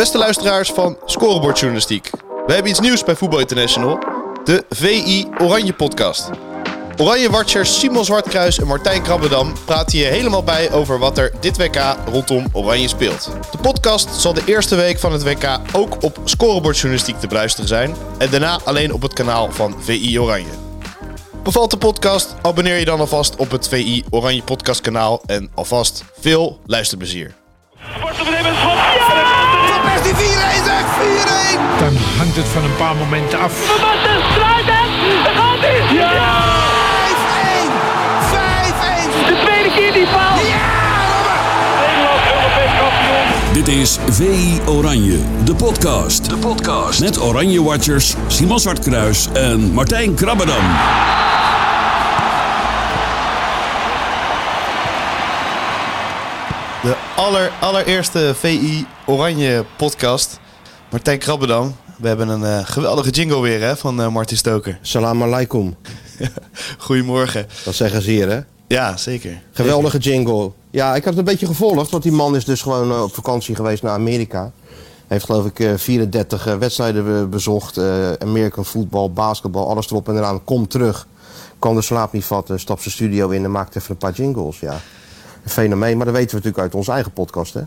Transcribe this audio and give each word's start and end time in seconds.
Beste 0.00 0.18
luisteraars 0.18 0.70
van 0.70 0.98
Scorebordjournalistiek. 1.04 2.10
We 2.46 2.52
hebben 2.52 2.70
iets 2.70 2.80
nieuws 2.80 3.04
bij 3.04 3.16
Voetbal 3.16 3.38
International. 3.38 3.98
De 4.44 4.64
VI 4.68 5.28
Oranje 5.38 5.72
podcast. 5.72 6.30
Oranje 6.98 7.30
Watchers 7.30 7.78
Simon 7.78 8.04
Zwartkruis 8.04 8.58
en 8.58 8.66
Martijn 8.66 9.02
Krabbedam 9.02 9.52
praten 9.64 9.98
je 9.98 10.04
helemaal 10.04 10.42
bij 10.42 10.72
over 10.72 10.98
wat 10.98 11.18
er 11.18 11.32
dit 11.40 11.56
WK 11.56 11.96
rondom 12.10 12.46
Oranje 12.52 12.88
speelt. 12.88 13.30
De 13.50 13.58
podcast 13.58 14.20
zal 14.20 14.32
de 14.32 14.42
eerste 14.44 14.76
week 14.76 14.98
van 14.98 15.12
het 15.12 15.22
WK 15.22 15.60
ook 15.72 16.02
op 16.02 16.18
Scorebordjournalistiek 16.24 17.20
te 17.20 17.26
beluisteren 17.26 17.68
zijn. 17.68 17.94
En 18.18 18.30
daarna 18.30 18.60
alleen 18.64 18.92
op 18.92 19.02
het 19.02 19.12
kanaal 19.12 19.52
van 19.52 19.74
VI 19.78 20.20
Oranje. 20.20 20.52
Bevalt 21.42 21.70
de 21.70 21.78
podcast? 21.78 22.34
Abonneer 22.42 22.78
je 22.78 22.84
dan 22.84 23.00
alvast 23.00 23.36
op 23.36 23.50
het 23.50 23.68
VI 23.68 24.04
Oranje 24.10 24.42
podcast 24.42 24.80
kanaal. 24.80 25.22
En 25.26 25.50
alvast 25.54 26.04
veel 26.20 26.60
luisterplezier. 26.66 27.34
Hangt 32.34 32.48
het 32.48 32.62
van 32.62 32.70
een 32.70 32.76
paar 32.76 32.96
momenten 32.96 33.38
af. 33.38 33.52
Van 33.52 33.80
Basten 33.80 34.22
strijdt 34.30 34.68
het. 34.68 35.24
Daar 35.24 35.34
gaat 35.34 35.60
hij. 35.60 35.94
Ja! 35.94 36.42
5-1! 37.52 37.72
5-1! 39.24 39.26
De 39.26 39.42
tweede 39.44 39.70
keer 39.74 39.92
die 39.92 40.06
paal. 40.06 40.38
Ja, 40.38 40.68
Robben! 41.14 41.40
Nederland 41.80 42.20
Europees 42.34 42.72
kampioen. 42.80 43.52
Dit 43.52 43.68
is 43.68 43.98
VI 44.10 44.60
Oranje, 44.66 45.18
de 45.44 45.54
podcast. 45.54 46.30
De 46.30 46.36
podcast. 46.36 47.00
Met 47.00 47.20
Oranje 47.20 47.62
Watchers 47.62 48.14
Simon 48.26 48.60
Zwartkruis 48.60 49.28
en 49.32 49.72
Martijn 49.72 50.14
Krabbedam. 50.14 50.64
De 56.82 56.96
aller, 57.16 57.50
allereerste 57.60 58.34
VI 58.38 58.86
Oranje 59.06 59.64
podcast. 59.76 60.40
Martijn 60.90 61.18
Krabbedam. 61.18 61.74
We 62.00 62.08
hebben 62.08 62.28
een 62.28 62.44
eh, 62.44 62.60
geweldige 62.64 63.10
jingle 63.10 63.40
weer 63.40 63.60
hè, 63.60 63.76
van 63.76 64.00
eh, 64.02 64.08
Martin 64.08 64.36
Stoker. 64.36 64.78
Salam 64.82 65.22
alaikum. 65.22 65.74
Goedemorgen. 66.78 67.46
Dat 67.64 67.74
zeggen 67.74 68.02
ze 68.02 68.10
hier, 68.10 68.28
hè? 68.30 68.40
Ja, 68.68 68.96
zeker. 68.96 69.42
Geweldige 69.52 69.98
jingle. 69.98 70.50
Ja, 70.70 70.88
ik 70.88 70.94
heb 70.94 71.04
het 71.04 71.18
een 71.18 71.24
beetje 71.24 71.46
gevolgd, 71.46 71.90
want 71.90 72.02
die 72.02 72.12
man 72.12 72.36
is 72.36 72.44
dus 72.44 72.62
gewoon 72.62 72.90
eh, 72.90 73.02
op 73.02 73.14
vakantie 73.14 73.54
geweest 73.54 73.82
naar 73.82 73.92
Amerika. 73.92 74.50
Heeft 75.06 75.24
geloof 75.24 75.46
ik 75.46 75.60
eh, 75.60 75.72
34 75.76 76.46
eh, 76.46 76.56
wedstrijden 76.56 77.04
be- 77.04 77.26
bezocht. 77.26 77.78
American 78.18 78.64
voetbal, 78.64 79.12
basketbal, 79.12 79.68
alles 79.68 79.90
erop 79.90 80.08
en 80.08 80.16
eraan. 80.16 80.44
Komt 80.44 80.70
terug. 80.70 81.06
Kan 81.58 81.74
de 81.74 81.82
slaap 81.82 82.12
niet 82.12 82.24
vatten, 82.24 82.60
stapt 82.60 82.82
zijn 82.82 82.94
studio 82.94 83.28
in 83.28 83.44
en 83.44 83.50
maakt 83.50 83.76
even 83.76 83.90
een 83.90 83.96
paar 83.96 84.12
jingles. 84.12 84.60
Ja, 84.60 84.72
een 85.44 85.50
fenomeen. 85.50 85.96
Maar 85.96 86.06
dat 86.06 86.14
weten 86.14 86.30
we 86.30 86.36
natuurlijk 86.36 86.62
uit 86.62 86.74
onze 86.74 86.92
eigen 86.92 87.12
podcast, 87.12 87.54
hè? 87.54 87.60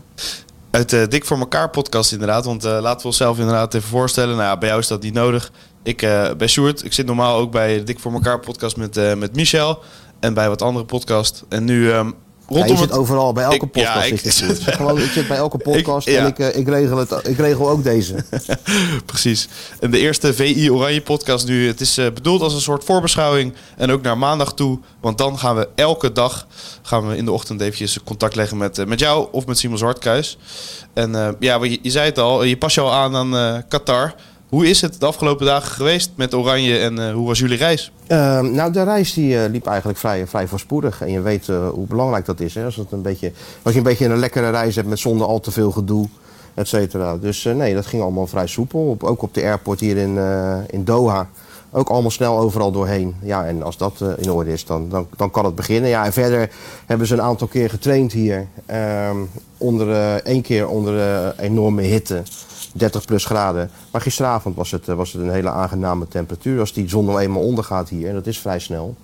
Uit 0.74 0.90
de 0.90 1.08
Dik 1.08 1.24
voor 1.24 1.38
elkaar 1.38 1.70
podcast 1.70 2.12
inderdaad. 2.12 2.44
Want 2.44 2.64
eh, 2.64 2.78
laten 2.80 3.00
we 3.00 3.06
onszelf 3.06 3.38
inderdaad 3.38 3.74
even 3.74 3.88
voorstellen. 3.88 4.36
Nou 4.36 4.48
ja, 4.48 4.58
bij 4.58 4.68
jou 4.68 4.80
is 4.80 4.86
dat 4.86 5.02
niet 5.02 5.14
nodig. 5.14 5.52
Ik 5.82 6.02
eh 6.02 6.30
ben 6.36 6.48
Sjoerd. 6.48 6.84
Ik 6.84 6.92
zit 6.92 7.06
normaal 7.06 7.36
ook 7.36 7.50
bij 7.50 7.76
de 7.76 7.82
Dik 7.82 7.98
voor 7.98 8.12
elkaar 8.12 8.40
podcast 8.40 8.76
met, 8.76 8.96
eh, 8.96 9.14
met 9.14 9.36
Michel. 9.36 9.82
En 10.20 10.34
bij 10.34 10.48
wat 10.48 10.62
andere 10.62 10.84
podcast. 10.84 11.44
En 11.48 11.64
nu 11.64 11.92
Ja, 12.48 12.56
rondom 12.56 12.72
je 12.72 12.80
zit 12.82 12.90
het... 12.90 12.98
overal, 12.98 13.32
bij 13.32 13.44
elke 13.44 13.54
Ik- 13.54 13.76
ja, 13.76 13.92
podcast. 13.92 14.10
ik- 14.10 14.22
dit. 14.48 14.74
Gewoon, 14.74 14.98
ik 15.08 15.10
zit 15.10 15.28
bij 15.28 15.36
elke 15.36 15.58
podcast 15.58 16.08
ja. 16.08 16.18
en 16.20 16.26
ik, 16.26 16.38
eh, 16.38 16.56
ik, 16.56 16.68
regel 16.68 16.96
het, 16.98 17.28
ik 17.28 17.38
regel 17.38 17.70
ook 17.70 17.84
deze. 17.84 18.14
Precies. 19.06 19.48
En 19.80 19.90
de 19.90 19.98
eerste 19.98 20.34
VI 20.34 20.70
Oranje 20.70 21.00
podcast 21.00 21.46
nu. 21.46 21.66
Het 21.66 21.80
is 21.80 21.98
eh, 21.98 22.04
bedoeld 22.12 22.40
als 22.42 22.54
een 22.54 22.60
soort 22.60 22.84
voorbeschouwing. 22.84 23.54
En 23.76 23.90
ook 23.90 24.02
naar 24.02 24.18
maandag 24.18 24.54
toe. 24.54 24.78
Want 25.00 25.18
dan 25.18 25.38
gaan 25.38 25.56
we 25.56 25.68
elke 25.74 26.12
dag 26.12 26.46
gaan 26.82 27.08
we 27.08 27.16
in 27.16 27.24
de 27.24 27.32
ochtend 27.32 27.60
eventjes 27.60 27.98
contact 28.04 28.34
leggen 28.34 28.56
met, 28.56 28.78
eh, 28.78 28.86
met 28.86 29.00
jou 29.00 29.28
of 29.32 29.46
met 29.46 29.58
Simon 29.58 29.78
Zwartkruis. 29.78 30.38
En 30.92 31.14
eh, 31.14 31.28
ja, 31.38 31.64
je, 31.64 31.78
je 31.82 31.90
zei 31.90 32.06
het 32.06 32.18
al, 32.18 32.42
je 32.42 32.56
pas 32.56 32.74
je 32.74 32.80
al 32.80 32.92
aan 32.92 33.16
aan 33.16 33.64
Qatar. 33.68 34.14
Hoe 34.54 34.66
is 34.66 34.80
het 34.80 35.00
de 35.00 35.06
afgelopen 35.06 35.46
dagen 35.46 35.70
geweest 35.70 36.10
met 36.14 36.34
Oranje 36.34 36.78
en 36.78 36.98
eh, 36.98 37.14
hoe 37.14 37.26
was 37.26 37.38
jullie 37.38 37.56
reis? 37.56 37.92
Ehm, 38.06 38.52
nou, 38.52 38.72
de 38.72 38.82
reis 38.82 39.14
die, 39.14 39.38
eh, 39.38 39.50
liep 39.50 39.66
eigenlijk 39.66 39.98
vrij, 39.98 40.26
vrij 40.26 40.46
voorspoedig. 40.46 41.00
En 41.00 41.10
je 41.10 41.20
weet 41.20 41.48
eh, 41.48 41.68
hoe 41.68 41.86
belangrijk 41.86 42.24
dat 42.24 42.40
is. 42.40 42.54
Hè? 42.54 42.64
Als, 42.64 42.76
het 42.76 42.92
een 42.92 43.02
beetje, 43.02 43.32
als 43.62 43.72
je 43.72 43.78
een 43.78 43.84
beetje 43.84 44.04
een 44.04 44.18
lekkere 44.18 44.50
reis 44.50 44.76
hebt 44.76 44.88
met 44.88 44.98
zonder 44.98 45.26
al 45.26 45.40
te 45.40 45.50
veel 45.50 45.70
gedoe, 45.70 46.08
et 46.54 46.68
cetera. 46.68 47.16
Dus 47.16 47.44
nee, 47.44 47.74
dat 47.74 47.86
ging 47.86 48.02
allemaal 48.02 48.26
vrij 48.26 48.46
soepel. 48.46 48.80
Op, 48.80 49.02
ook 49.02 49.22
op 49.22 49.34
de 49.34 49.42
airport 49.42 49.80
hier 49.80 49.96
in, 49.96 50.18
in 50.70 50.84
Doha. 50.84 51.28
Ook 51.70 51.88
allemaal 51.88 52.10
snel 52.10 52.38
overal 52.38 52.70
doorheen. 52.70 53.14
Ja, 53.22 53.46
en 53.46 53.62
als 53.62 53.76
dat 53.76 54.04
in 54.16 54.30
orde 54.30 54.52
is, 54.52 54.64
dan, 54.64 54.88
dan, 54.88 55.06
dan 55.16 55.30
kan 55.30 55.44
het 55.44 55.54
beginnen. 55.54 55.90
Ja, 55.90 56.04
en 56.04 56.12
verder 56.12 56.50
hebben 56.86 57.06
ze 57.06 57.14
een 57.14 57.22
aantal 57.22 57.46
keer 57.46 57.70
getraind 57.70 58.12
hier. 58.12 58.46
Ehm, 58.66 59.16
onder, 59.58 60.16
één 60.22 60.42
keer 60.42 60.68
onder 60.68 61.34
enorme 61.38 61.82
hitte. 61.82 62.22
30 62.76 63.04
plus 63.04 63.24
graden. 63.24 63.70
Maar 63.92 64.00
gisteravond 64.00 64.56
was 64.56 64.70
het, 64.70 64.88
eh, 64.88 64.94
was 64.94 65.12
het 65.12 65.22
een 65.22 65.30
hele 65.30 65.50
aangename 65.50 66.08
temperatuur. 66.08 66.60
Als 66.60 66.72
die 66.72 66.88
zon 66.88 67.04
nou 67.04 67.20
eenmaal 67.20 67.42
ondergaat 67.42 67.88
hier, 67.88 68.08
en 68.08 68.14
dat 68.14 68.26
is 68.26 68.38
vrij 68.38 68.58
snel. 68.58 68.96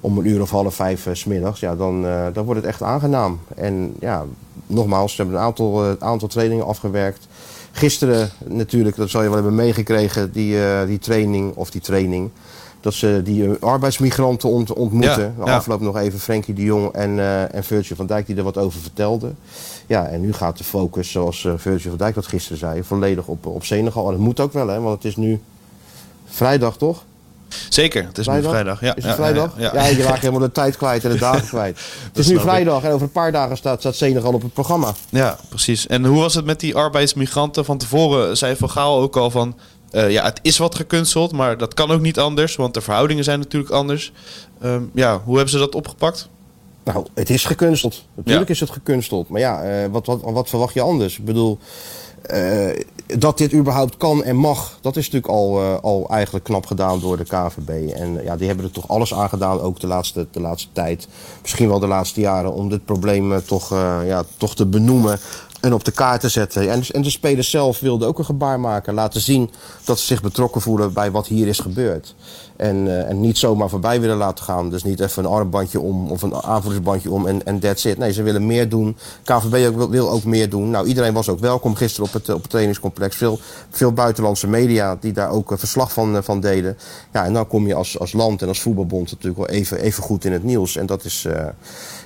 Om 0.00 0.18
een 0.18 0.26
uur 0.26 0.40
of 0.42 0.50
half 0.50 0.74
vijf 0.74 1.06
eh, 1.06 1.14
's 1.14 1.20
smiddags, 1.20 1.60
ja, 1.60 1.76
dan, 1.76 2.06
eh, 2.06 2.26
dan 2.32 2.44
wordt 2.44 2.60
het 2.60 2.68
echt 2.70 2.82
aangenaam. 2.82 3.40
En 3.56 3.94
ja, 4.00 4.24
nogmaals, 4.66 5.14
ze 5.14 5.22
hebben 5.22 5.40
een 5.40 5.46
aantal, 5.46 5.84
eh, 5.84 5.92
aantal 5.98 6.28
trainingen 6.28 6.66
afgewerkt. 6.66 7.26
Gisteren 7.72 8.30
natuurlijk, 8.44 8.96
dat 8.96 9.10
zal 9.10 9.20
je 9.20 9.26
wel 9.26 9.36
hebben 9.36 9.54
meegekregen, 9.54 10.32
die, 10.32 10.64
eh, 10.64 10.86
die 10.86 10.98
training 10.98 11.54
of 11.54 11.70
die 11.70 11.80
training. 11.80 12.30
Dat 12.80 12.94
ze 12.94 13.20
die 13.24 13.44
eh, 13.44 13.50
arbeidsmigranten 13.60 14.48
ont- 14.48 14.72
ontmoeten. 14.72 15.22
Ja, 15.22 15.32
Na 15.38 15.44
ja. 15.46 15.56
afloop 15.56 15.80
nog 15.80 15.96
even 15.96 16.18
Frenkie 16.18 16.54
de 16.54 16.62
Jong 16.62 16.92
en, 16.92 17.18
eh 17.18 17.54
en 17.54 17.64
Virgil 17.64 17.96
van 17.96 18.06
Dijk 18.06 18.26
die 18.26 18.36
er 18.36 18.42
wat 18.42 18.56
over 18.58 18.80
vertelden. 18.80 19.36
Ja, 19.90 20.06
en 20.06 20.20
nu 20.20 20.32
gaat 20.32 20.58
de 20.58 20.64
focus, 20.64 21.10
zoals 21.10 21.44
eh, 21.44 21.52
Virgil 21.56 21.88
van 21.90 21.98
Dijk 21.98 22.14
dat 22.14 22.26
gisteren 22.26 22.58
zei, 22.58 22.82
volledig 22.84 23.26
op, 23.26 23.46
op 23.46 23.64
Senegal. 23.64 24.04
En 24.06 24.10
dat 24.12 24.20
moet 24.20 24.40
ook 24.40 24.52
wel, 24.52 24.68
hè, 24.68 24.80
want 24.80 24.94
het 25.02 25.04
is 25.04 25.16
nu 25.16 25.40
vrijdag, 26.26 26.76
toch? 26.76 27.02
Zeker, 27.68 28.04
het 28.06 28.18
is 28.18 28.26
nu 28.26 28.42
vrijdag. 28.42 28.80
Ja, 28.80 28.96
is 28.96 29.04
het 29.04 29.14
vrijdag? 29.14 29.54
Ja, 29.58 29.70
Ja, 29.74 29.84
ja. 29.84 29.96
je 29.96 30.02
raakt 30.02 30.20
helemaal 30.20 30.40
de 30.40 30.52
tijd 30.52 30.76
kwijt 30.76 31.04
en 31.04 31.10
de 31.10 31.18
dagen 31.18 31.48
kwijt. 31.56 31.78
Het 32.06 32.18
is 32.18 32.28
nu 32.28 32.40
vrijdag 32.40 32.82
en 32.82 32.90
over 32.92 33.02
een 33.06 33.12
paar 33.12 33.32
dagen 33.32 33.56
staat, 33.56 33.80
staat 33.80 33.94
Senegal 33.94 34.32
op 34.32 34.42
het 34.42 34.52
programma. 34.52 34.94
Ja, 35.08 35.38
precies. 35.48 35.86
En 35.86 36.04
hoe 36.04 36.20
was 36.20 36.34
het 36.34 36.44
met 36.44 36.60
die 36.60 36.74
arbeidsmigranten? 36.76 37.64
Van 37.64 37.78
tevoren 37.78 38.36
zei 38.36 38.56
Van 38.56 38.70
Gaal 38.70 39.00
ook 39.00 39.16
al 39.16 39.30
van... 39.30 39.56
eh, 39.90 40.10
ja, 40.10 40.24
het 40.24 40.38
is 40.42 40.58
wat 40.58 40.74
gekunsteld, 40.74 41.32
maar 41.32 41.58
dat 41.58 41.74
kan 41.74 41.90
ook 41.90 42.00
niet 42.00 42.18
anders. 42.18 42.56
Want 42.56 42.74
de 42.74 42.80
verhoudingen 42.80 43.24
zijn 43.24 43.38
natuurlijk 43.38 43.72
anders. 43.72 44.12
Ehm, 44.60 44.82
ja, 44.94 45.20
hoe 45.24 45.34
hebben 45.34 45.52
ze 45.52 45.58
dat 45.58 45.74
opgepakt? 45.74 46.28
Nou, 46.92 47.06
het 47.14 47.30
is 47.30 47.44
gekunsteld. 47.44 48.04
Natuurlijk 48.14 48.48
Ja. 48.48 48.54
is 48.54 48.60
het 48.60 48.70
gekunsteld. 48.70 49.28
Maar 49.28 49.40
ja, 49.40 49.62
eh, 49.62 49.90
wat, 49.90 50.06
wat, 50.06 50.20
wat 50.22 50.48
verwacht 50.48 50.74
je 50.74 50.80
anders? 50.80 51.18
Ik 51.18 51.24
bedoel, 51.24 51.58
eh, 52.22 52.68
dat 53.06 53.38
dit 53.38 53.52
überhaupt 53.52 53.96
kan 53.96 54.24
en 54.24 54.36
mag, 54.36 54.78
dat 54.80 54.96
is 54.96 55.10
natuurlijk 55.10 55.32
al, 55.32 55.60
eh, 55.60 55.78
al 55.82 56.06
eigenlijk 56.10 56.44
knap 56.44 56.66
gedaan 56.66 57.00
door 57.00 57.16
de 57.16 57.24
KVB. 57.24 57.90
En 57.92 58.20
ja, 58.24 58.36
die 58.36 58.46
hebben 58.46 58.64
er 58.64 58.70
toch 58.70 58.88
alles 58.88 59.14
aan 59.14 59.28
gedaan, 59.28 59.60
ook 59.60 59.80
de 59.80 59.86
laatste, 59.86 60.26
de 60.30 60.40
laatste 60.40 60.68
tijd. 60.72 61.08
Misschien 61.42 61.68
wel 61.68 61.78
de 61.78 61.86
laatste 61.86 62.20
jaren, 62.20 62.52
om 62.52 62.68
dit 62.68 62.84
probleem 62.84 63.44
toch, 63.44 63.70
ja, 64.04 64.24
toch 64.36 64.54
te 64.54 64.66
benoemen 64.66 65.18
en 65.60 65.74
op 65.74 65.84
de 65.84 65.90
kaart 65.90 66.20
te 66.20 66.28
zetten. 66.28 66.70
En, 66.70 66.82
en 66.92 67.02
de 67.02 67.10
spelers 67.10 67.50
zelf 67.50 67.80
wilden 67.80 68.08
ook 68.08 68.18
een 68.18 68.24
gebaar 68.24 68.60
maken. 68.60 68.94
Laten 68.94 69.20
zien 69.20 69.50
dat 69.84 69.98
ze 69.98 70.06
zich 70.06 70.22
betrokken 70.22 70.60
voelen 70.60 70.92
bij 70.92 71.10
wat 71.10 71.26
hier 71.26 71.46
is 71.46 71.58
gebeurd. 71.58 72.14
En, 72.56 72.86
eh, 72.86 73.08
en 73.08 73.20
niet 73.20 73.38
zomaar 73.38 73.68
voorbij 73.68 74.00
willen 74.00 74.16
laten 74.16 74.44
gaan. 74.44 74.70
Dus 74.70 74.84
niet 74.84 75.00
even 75.00 75.24
een 75.24 75.30
armbandje 75.30 75.80
om 75.80 76.10
of 76.10 76.22
een 76.22 76.34
aanvoerdersbandje 76.34 77.10
om 77.10 77.26
en, 77.26 77.46
en 77.46 77.58
that's 77.58 77.84
it. 77.84 77.98
Nee, 77.98 78.12
ze 78.12 78.22
willen 78.22 78.46
meer 78.46 78.68
doen. 78.68 78.96
KVB 79.24 79.66
ook, 79.66 79.90
wil, 79.90 80.10
ook 80.10 80.24
meer 80.24 80.50
doen. 80.50 80.70
Nou, 80.70 80.86
iedereen 80.86 81.12
was 81.12 81.28
ook 81.28 81.38
welkom 81.38 81.74
gisteren 81.74 82.06
op 82.06 82.12
het, 82.12 82.28
eh, 82.28 82.34
op 82.34 82.40
het 82.40 82.50
trainingscomplex. 82.50 83.16
Veel, 83.16 83.38
veel 83.70 83.92
buitenlandse 83.92 84.46
media 84.46 84.96
die 85.00 85.12
daar 85.12 85.30
ook 85.30 85.52
eh, 85.52 85.58
verslag 85.58 85.92
van, 85.92 86.24
van 86.24 86.40
deden. 86.40 86.78
Ja, 87.12 87.24
en 87.24 87.32
dan 87.32 87.46
kom 87.46 87.66
je 87.66 87.74
als, 87.74 87.98
als 87.98 88.12
land 88.12 88.42
en 88.42 88.48
als 88.48 88.60
voetbalbond 88.60 89.10
natuurlijk 89.10 89.36
wel 89.36 89.48
even, 89.48 89.80
even 89.80 90.02
goed 90.02 90.24
in 90.24 90.32
het 90.32 90.44
nieuws. 90.44 90.76
En 90.76 90.86
dat 90.86 91.04
is, 91.04 91.26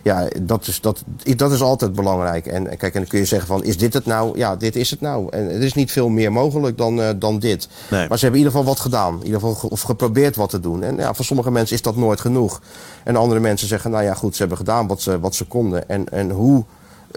ja, 0.05 0.29
dat 0.43 0.67
is, 0.67 0.81
dat, 0.81 1.03
dat 1.37 1.53
is 1.53 1.61
altijd 1.61 1.93
belangrijk. 1.93 2.47
En, 2.47 2.65
kijk, 2.77 2.83
en 2.95 3.01
dan 3.01 3.07
kun 3.07 3.19
je 3.19 3.25
zeggen 3.25 3.49
van, 3.49 3.65
is 3.65 3.79
dit 3.79 3.93
het 3.95 4.07
nou? 4.07 4.39
Ja, 4.39 4.57
dit 4.57 4.77
is 4.77 4.91
het 4.91 5.01
nou. 5.01 5.27
En 5.31 5.51
er 5.51 5.62
is 5.62 5.75
niet 5.75 5.93
veel 5.93 6.09
meer 6.09 6.33
mogelijk 6.33 6.79
dan, 6.79 7.01
eh, 7.03 7.09
dan 7.17 7.39
dit. 7.39 7.69
Nee. 7.91 8.09
Maar 8.09 8.19
ze 8.19 8.25
hebben 8.25 8.41
in 8.41 8.47
ieder 8.47 8.59
geval 8.59 8.65
wat 8.75 8.81
gedaan. 8.81 9.15
In 9.19 9.25
ieder 9.25 9.41
geval 9.41 9.55
ge- 9.55 9.69
of 9.71 9.81
geprobeerd 9.81 10.37
wat 10.37 10.51
te 10.51 10.61
doen. 10.61 10.83
En 10.83 10.97
ja, 10.97 11.15
voor 11.15 11.25
sommige 11.25 11.51
mensen 11.51 11.77
is 11.77 11.83
dat 11.83 11.97
nooit 11.97 12.21
genoeg. 12.21 12.61
En 13.05 13.17
andere 13.17 13.41
mensen 13.41 13.69
zeggen, 13.69 13.91
nou 13.91 14.05
ja, 14.05 14.15
goed, 14.15 14.33
ze 14.35 14.41
hebben 14.41 14.59
gedaan 14.59 14.87
wat 14.87 15.03
ze, 15.03 15.21
wat 15.21 15.35
ze 15.35 15.45
konden. 15.45 15.89
En, 15.89 16.09
en 16.09 16.31
hoe 16.31 16.65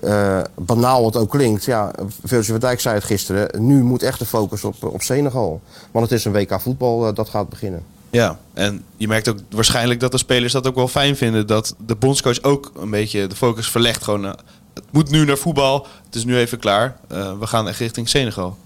eh, 0.04 0.40
banaal 0.56 1.06
het 1.06 1.16
ook 1.16 1.30
klinkt. 1.30 1.66
Ja, 1.66 1.92
Virgil 2.24 2.52
van 2.52 2.60
Dijk 2.60 2.80
zei 2.80 2.96
het 2.96 3.04
gisteren. 3.04 3.66
Nu 3.68 3.84
moet 3.84 4.04
echt 4.04 4.20
de 4.20 4.26
focus 4.26 4.64
op, 4.64 4.76
op 4.84 5.02
Senegal. 5.02 5.62
Want 5.92 6.10
het 6.10 6.20
is 6.20 6.26
een 6.26 6.32
WK 6.32 6.62
voetbal 6.62 7.08
eh, 7.08 7.16
dat 7.16 7.30
gaat 7.30 7.50
beginnen. 7.50 7.84
Ja, 8.10 8.40
en 8.54 8.84
je 8.98 9.08
merkt 9.08 9.28
ook 9.30 9.38
waarschijnlijk 9.50 10.00
dat 10.00 10.12
de 10.12 10.18
spelers 10.18 10.54
dat 10.54 10.68
ook 10.68 10.76
wel 10.76 10.88
fijn 10.88 11.18
vinden. 11.18 11.48
Dat 11.48 11.76
de 11.86 11.96
bondscoach 11.96 12.44
ook 12.44 12.72
een 12.76 12.90
beetje 12.90 13.28
de 13.28 13.36
focus 13.36 13.70
verlegt. 13.70 14.04
Gewoon, 14.04 14.26
eh, 14.26 14.32
het 14.74 14.84
moet 14.92 15.10
nu 15.10 15.26
naar 15.26 15.38
voetbal. 15.38 15.88
Het 16.06 16.16
is 16.16 16.26
nu 16.26 16.38
even 16.38 16.60
klaar. 16.60 16.98
Eh, 17.08 17.40
we 17.40 17.48
gaan 17.48 17.68
echt 17.68 17.80
richting 17.80 18.10
Senegal. 18.10 18.58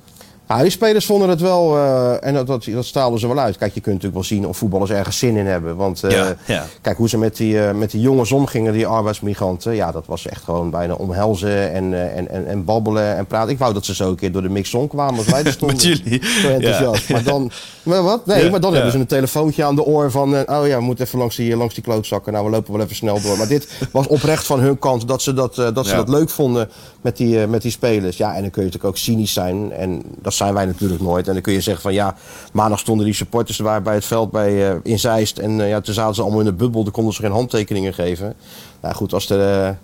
Ja, 0.52 0.62
die 0.62 0.72
spelers 0.72 1.06
vonden 1.06 1.30
het 1.30 1.42
wel, 1.42 1.78
eh, 1.78 2.28
en 2.28 2.34
dat, 2.34 2.48
dat, 2.48 2.68
dat 2.94 3.20
ze 3.20 3.28
wel 3.28 3.40
uit. 3.40 3.58
Kijk, 3.58 3.74
je 3.74 3.82
kunt 3.82 3.96
natuurlijk 3.96 4.14
wel 4.14 4.38
zien 4.38 4.48
of 4.48 4.58
voetballers 4.58 4.92
ergens 4.92 5.18
zin 5.18 5.36
in 5.36 5.46
hebben. 5.46 5.76
Want 5.76 6.04
eh, 6.04 6.12
Ja, 6.12 6.36
ja. 6.46 6.66
kijk, 6.82 6.98
hoe 6.98 7.10
ze 7.10 7.18
met 7.18 7.38
die, 7.38 7.60
eh, 7.60 7.74
met 7.74 7.92
die 7.92 8.02
jongens 8.02 8.32
omgingen, 8.32 8.74
die 8.74 8.88
arbeidsmigranten. 8.88 9.76
Ja, 9.76 9.92
dat 9.92 10.06
was 10.06 10.28
echt 10.28 10.44
gewoon 10.44 10.70
bijna 10.70 10.94
omhelzen 10.94 11.72
en, 11.72 12.14
en, 12.14 12.30
en, 12.30 12.48
en 12.48 12.66
babbelen 12.66 13.18
en 13.18 13.26
praten. 13.26 13.52
Ik 13.52 13.58
wou 13.58 13.74
dat 13.74 13.86
ze 13.86 13.96
zo 13.96 14.10
een 14.10 14.16
keer 14.16 14.32
door 14.32 14.42
de 14.42 14.50
mixon 14.50 14.88
kwamen 14.88 15.18
als 15.18 15.28
wij 15.28 15.44
er 15.44 15.52
stonden. 15.62 15.78
Met 15.78 15.86
jullie. 15.86 16.24
Zo 16.42 16.50
enthousiast. 16.50 17.08
Ja. 17.08 17.14
Maar 17.14 17.24
dan, 17.24 17.52
maar 17.84 18.04
wat? 18.04 18.26
Nee, 18.26 18.50
maar 18.50 18.62
dan 18.62 18.74
hebben 18.74 18.92
ze 18.92 18.98
een 18.98 19.06
telefoontje 19.06 19.64
aan 19.64 19.76
de 19.76 19.84
oor 19.84 20.12
van... 20.12 20.36
oh 20.36 20.68
ja, 20.68 20.78
we 20.78 20.84
moeten 20.84 21.06
even 21.06 21.20
langs 21.20 21.36
die, 21.36 21.56
langs 21.58 21.74
die 21.74 21.84
klootzakken. 21.84 22.34
Nou, 22.34 22.46
we 22.46 22.52
lopen 22.52 22.74
wel 22.74 22.82
even 22.82 22.96
snel 22.96 23.22
door. 23.22 23.38
Maar 23.38 23.48
dit 23.48 23.68
was 23.92 24.08
oprecht 24.08 24.46
van 24.46 24.60
hun 24.60 24.80
kant 24.80 25.08
dat 25.08 25.22
ze 25.22 25.34
dat, 25.34 25.56
dat, 25.56 25.88
ze 25.88 25.96
dat 25.96 26.10
leuk 26.10 26.30
vonden 26.30 26.70
met 27.02 27.18
die, 27.18 27.48
met 27.48 27.62
die 27.62 27.72
spelers. 27.72 28.18
Ja, 28.18 28.36
en 28.36 28.42
dan 28.42 28.50
kun 28.52 28.62
je 28.62 28.68
natuurlijk 28.68 28.94
ook 28.94 28.98
cynisch 28.98 29.34
zijn. 29.34 29.72
En 29.72 30.02
dat 30.22 30.34
zijn 30.42 30.54
wij 30.54 30.66
natuurlijk 30.66 31.02
nooit. 31.02 31.28
En 31.28 31.34
dan 31.34 31.42
kun 31.42 31.54
je 31.54 31.62
zeggen 31.62 31.84
van 31.84 31.94
ja, 31.94 32.16
maandag 32.54 32.80
stonden 32.80 33.06
die 33.06 33.16
supporters 33.16 33.58
er 33.58 33.64
waren 33.64 33.84
bij 33.84 33.94
het 33.94 34.06
veld 34.06 34.32
bij, 34.32 34.70
eh, 34.70 34.78
in 34.84 35.00
Zeist. 35.00 35.38
En 35.38 35.62
eh, 35.62 35.70
ja, 35.70 35.82
toen 35.82 35.94
zaten 35.94 36.16
ze 36.16 36.22
allemaal 36.22 36.40
in 36.40 36.46
de 36.46 36.54
bubbel. 36.54 36.84
Dan 36.84 36.92
konden 36.92 37.14
ze 37.14 37.22
geen 37.22 37.32
handtekeningen 37.32 37.94
geven. 37.94 38.34
Nou 38.82 38.96
goed, 38.96 39.14
als 39.14 39.30
er... 39.30 39.78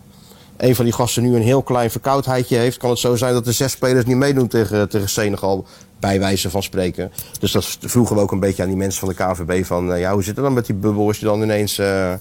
een 0.57 0.75
van 0.75 0.85
die 0.85 0.93
gasten 0.93 1.23
nu 1.23 1.35
een 1.35 1.41
heel 1.41 1.63
klein 1.63 1.91
verkoudheidje 1.91 2.57
heeft, 2.57 2.77
kan 2.77 2.89
het 2.89 2.99
zo 2.99 3.15
zijn 3.15 3.33
dat 3.33 3.45
de 3.45 3.51
zes 3.51 3.71
spelers 3.71 4.05
niet 4.05 4.17
meedoen 4.17 4.47
tegen, 4.47 4.89
tegen 4.89 5.09
Senegal. 5.09 5.65
Bij 5.99 6.19
wijze 6.19 6.49
van 6.49 6.63
spreken. 6.63 7.11
Dus 7.39 7.51
dat 7.51 7.77
vroegen 7.81 8.15
we 8.15 8.21
ook 8.21 8.31
een 8.31 8.39
beetje 8.39 8.63
aan 8.63 8.67
die 8.67 8.77
mensen 8.77 8.99
van 8.99 9.09
de 9.09 9.15
KVB 9.15 9.65
van 9.65 9.93
eh, 9.93 9.99
ja, 9.99 10.13
hoe 10.13 10.23
zit 10.23 10.35
het 10.35 10.45
dan 10.45 10.53
met 10.53 10.65
die 10.65 10.75
bubbel? 10.75 11.09
Is 11.09 11.19
je 11.19 11.25
dan 11.25 11.41
ineens 11.41 11.77
eh, 11.77 12.13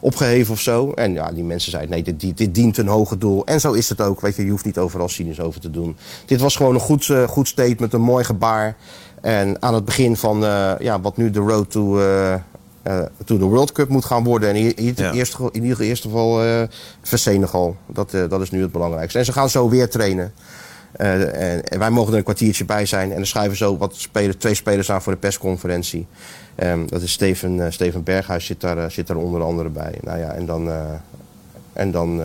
opgeheven 0.00 0.52
of 0.52 0.60
zo? 0.60 0.92
En 0.92 1.12
ja, 1.12 1.32
die 1.32 1.44
mensen 1.44 1.70
zeiden 1.70 1.90
nee, 1.90 2.02
dit, 2.02 2.36
dit, 2.36 2.54
dient 2.54 2.78
een 2.78 2.86
hoger 2.86 3.18
doel. 3.18 3.46
En 3.46 3.60
zo 3.60 3.72
is 3.72 3.88
het 3.88 4.00
ook. 4.00 4.20
Weet 4.20 4.36
je, 4.36 4.44
je 4.44 4.50
hoeft 4.50 4.64
niet 4.64 4.78
overal 4.78 5.08
cynisch 5.08 5.40
over 5.40 5.60
te 5.60 5.70
doen. 5.70 5.96
Dit 6.26 6.40
was 6.40 6.56
gewoon 6.56 6.74
een 6.74 6.80
goed, 6.80 7.08
eh, 7.08 7.28
goed 7.28 7.48
statement, 7.48 7.92
een 7.92 8.00
mooi 8.00 8.24
gebaar. 8.24 8.76
En 9.20 9.62
aan 9.62 9.74
het 9.74 9.84
begin 9.84 10.16
van 10.16 10.40
ja, 10.78 11.00
wat 11.00 11.16
nu 11.16 11.30
de 11.30 11.40
road 11.40 11.70
to, 11.70 11.98
eh, 12.82 12.98
eh, 12.98 13.06
to 13.24 13.38
the 13.38 13.44
World 13.44 13.72
Cup 13.72 13.88
moet 13.88 14.04
gaan 14.04 14.24
worden. 14.24 14.48
En 14.48 14.56
in, 14.76 14.92
Ja. 14.96 15.12
eerste, 15.12 15.36
geval- 15.36 15.50
in 15.50 15.62
ieder 15.62 15.80
eerste 15.80 16.08
geval 16.08 16.42
eh 16.44 16.62
voor 17.02 17.18
Senegal. 17.18 17.76
Dat, 17.86 18.14
eh, 18.14 18.28
dat 18.28 18.40
is 18.40 18.50
nu 18.50 18.62
het 18.62 18.72
belangrijkste. 18.72 19.18
En 19.18 19.24
ze 19.24 19.32
gaan 19.32 19.50
zo 19.50 19.68
weer 19.68 19.88
trainen. 19.90 20.32
En, 20.92 21.34
en 21.70 21.78
wij 21.78 21.90
mogen 21.90 22.12
er 22.12 22.18
een 22.18 22.24
kwartiertje 22.24 22.64
bij 22.64 22.86
zijn. 22.86 23.10
En 23.10 23.16
dan 23.16 23.26
schuiven 23.26 23.56
zo 23.56 23.76
wat 23.76 23.96
spelers, 23.96 24.36
twee 24.36 24.54
spelers 24.54 24.90
aan 24.90 25.02
voor 25.02 25.12
de 25.12 25.18
persconferentie. 25.18 26.06
Ehm, 26.54 26.86
dat 26.86 27.02
is 27.02 27.12
Steven, 27.12 27.72
Steven 27.72 28.02
Berghuis 28.02 28.44
zit 28.46 28.60
daar, 28.60 28.90
zit 28.90 29.06
daar 29.06 29.16
onder 29.16 29.42
andere 29.42 29.68
bij. 29.68 29.94
Nou 30.02 30.18
ja, 30.18 30.32
en 30.32 30.46
dan, 30.46 30.70
en 31.72 31.90
dan 31.90 32.20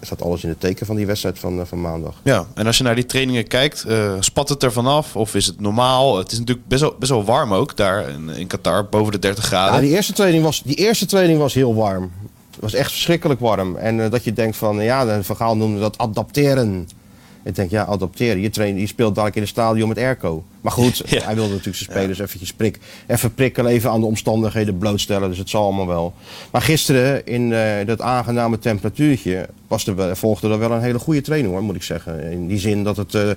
staat 0.00 0.22
alles 0.22 0.42
in 0.42 0.48
het 0.48 0.60
teken 0.60 0.86
van 0.86 0.96
die 0.96 1.06
wedstrijd 1.06 1.38
van, 1.38 1.60
eh, 1.60 1.66
van 1.66 1.80
maandag. 1.80 2.14
Ja, 2.22 2.46
en 2.54 2.66
als 2.66 2.78
je 2.78 2.84
naar 2.84 2.94
die 2.94 3.06
trainingen 3.06 3.46
kijkt, 3.46 3.84
eh, 3.84 4.12
spat 4.20 4.48
het 4.48 4.62
er 4.62 4.72
vanaf 4.72 5.16
of 5.16 5.34
is 5.34 5.46
het 5.46 5.60
normaal? 5.60 6.18
Het 6.18 6.32
is 6.32 6.38
natuurlijk 6.38 6.66
best 6.66 6.80
wel, 6.80 6.94
best 6.98 7.10
wel 7.10 7.24
warm 7.24 7.54
ook 7.54 7.76
daar 7.76 8.08
in, 8.08 8.28
in 8.28 8.46
Qatar, 8.46 8.88
boven 8.88 9.12
de 9.12 9.18
30 9.18 9.44
graden. 9.44 9.74
Ja, 9.74 9.80
die, 9.80 9.90
eerste 9.90 10.12
training 10.12 10.44
was, 10.44 10.62
die 10.62 10.76
eerste 10.76 11.06
training 11.06 11.38
was 11.38 11.54
heel 11.54 11.74
warm. 11.74 12.12
Het 12.50 12.60
was 12.60 12.74
echt 12.74 12.90
verschrikkelijk 12.90 13.40
warm. 13.40 13.76
En 13.76 14.04
eh, 14.04 14.10
dat 14.10 14.24
je 14.24 14.32
denkt 14.32 14.56
van, 14.56 14.76
ja, 14.76 15.04
de 15.04 15.22
verhaal 15.22 15.56
noemde 15.56 15.80
dat 15.80 15.98
adapteren. 15.98 16.88
Ik 17.48 17.54
denk, 17.54 17.70
ja, 17.70 17.84
adapteren. 17.84 18.40
Je, 18.40 18.50
traint, 18.50 18.80
je 18.80 18.86
speelt 18.86 19.14
dadelijk 19.14 19.36
in 19.36 19.42
het 19.42 19.50
stadion 19.50 19.88
met 19.88 19.98
airco. 19.98 20.44
Maar 20.60 20.72
goed, 20.72 21.02
Ja. 21.06 21.22
hij 21.24 21.34
wilde 21.34 21.50
natuurlijk 21.50 21.76
zijn 21.76 21.90
spelers 21.90 22.18
eventjes 22.18 22.52
prik, 22.52 22.78
even 23.06 23.34
prikkelen, 23.34 23.72
even 23.72 23.90
aan 23.90 24.00
de 24.00 24.06
omstandigheden 24.06 24.78
blootstellen. 24.78 25.28
Dus 25.28 25.38
het 25.38 25.50
zal 25.50 25.62
allemaal 25.62 25.86
wel. 25.86 26.14
Maar 26.50 26.62
gisteren, 26.62 27.26
in 27.26 27.52
eh, 27.52 27.86
dat 27.86 28.00
aangename 28.00 28.58
temperatuurtje, 28.58 29.48
was 29.68 29.86
er, 29.86 30.16
volgde 30.16 30.48
er 30.50 30.58
wel 30.58 30.70
een 30.70 30.80
hele 30.80 30.98
goede 30.98 31.20
training 31.20 31.52
hoor, 31.52 31.62
moet 31.62 31.74
ik 31.74 31.82
zeggen. 31.82 32.30
In 32.30 32.46
die 32.46 32.58
zin 32.58 32.84
dat 32.84 32.96
het 32.96 33.14
eh, 33.14 33.30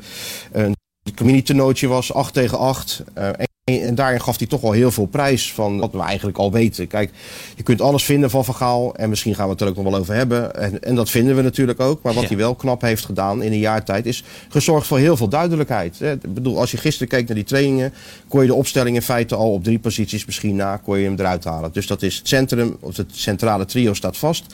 een 0.51 0.75
mini-toernooitje 1.23 1.87
was, 1.87 2.13
8 2.13 2.33
tegen 2.33 2.57
8. 2.57 3.03
Eh, 3.13 3.29
en, 3.63 3.95
daarin 3.95 4.21
gaf 4.21 4.37
hij 4.37 4.47
toch 4.47 4.61
wel 4.61 4.71
heel 4.71 4.91
veel 4.91 5.05
prijs 5.05 5.53
van 5.53 5.79
wat 5.79 5.91
we 5.91 5.99
eigenlijk 5.99 6.37
al 6.37 6.51
weten. 6.51 6.87
Kijk, 6.87 7.11
je 7.55 7.63
kunt 7.63 7.81
alles 7.81 8.03
vinden 8.03 8.29
van 8.29 8.45
Van 8.45 8.55
Gaal. 8.55 8.95
En 8.95 9.09
misschien 9.09 9.35
gaan 9.35 9.45
we 9.45 9.51
het 9.51 9.61
er 9.61 9.67
ook 9.67 9.75
nog 9.75 9.83
wel 9.83 9.95
over 9.95 10.13
hebben. 10.13 10.55
En, 10.55 10.83
en 10.83 10.95
dat 10.95 11.09
vinden 11.09 11.35
we 11.35 11.41
natuurlijk 11.41 11.79
ook. 11.79 12.03
Maar 12.03 12.13
wat 12.13 12.21
Ja. 12.21 12.27
hij 12.27 12.37
wel 12.37 12.55
knap 12.55 12.81
heeft 12.81 13.05
gedaan 13.05 13.43
in 13.43 13.51
een 13.51 13.59
jaar 13.59 13.83
tijd... 13.83 14.05
is 14.05 14.23
gezorgd 14.49 14.87
voor 14.87 14.97
heel 14.97 15.17
veel 15.17 15.27
duidelijkheid. 15.27 16.01
Ik 16.01 16.33
bedoel, 16.33 16.59
als 16.59 16.71
je 16.71 16.77
gisteren 16.77 17.07
keek 17.07 17.27
naar 17.27 17.35
die 17.35 17.45
trainingen... 17.45 17.93
kon 18.27 18.41
je 18.41 18.47
de 18.47 18.53
opstelling 18.53 18.95
in 18.95 19.01
feite 19.01 19.35
al 19.35 19.53
op 19.53 19.63
drie 19.63 19.79
posities 19.79 20.25
misschien 20.25 20.55
na... 20.55 20.77
kon 20.77 20.97
je 20.97 21.05
hem 21.05 21.19
eruit 21.19 21.43
halen. 21.43 21.71
Dus 21.73 21.87
dat 21.87 22.01
is 22.01 22.17
het 22.17 22.27
centrum, 22.27 22.77
of 22.79 22.97
het 22.97 23.11
centrale 23.11 23.65
trio 23.65 23.93
staat 23.93 24.17
vast... 24.17 24.45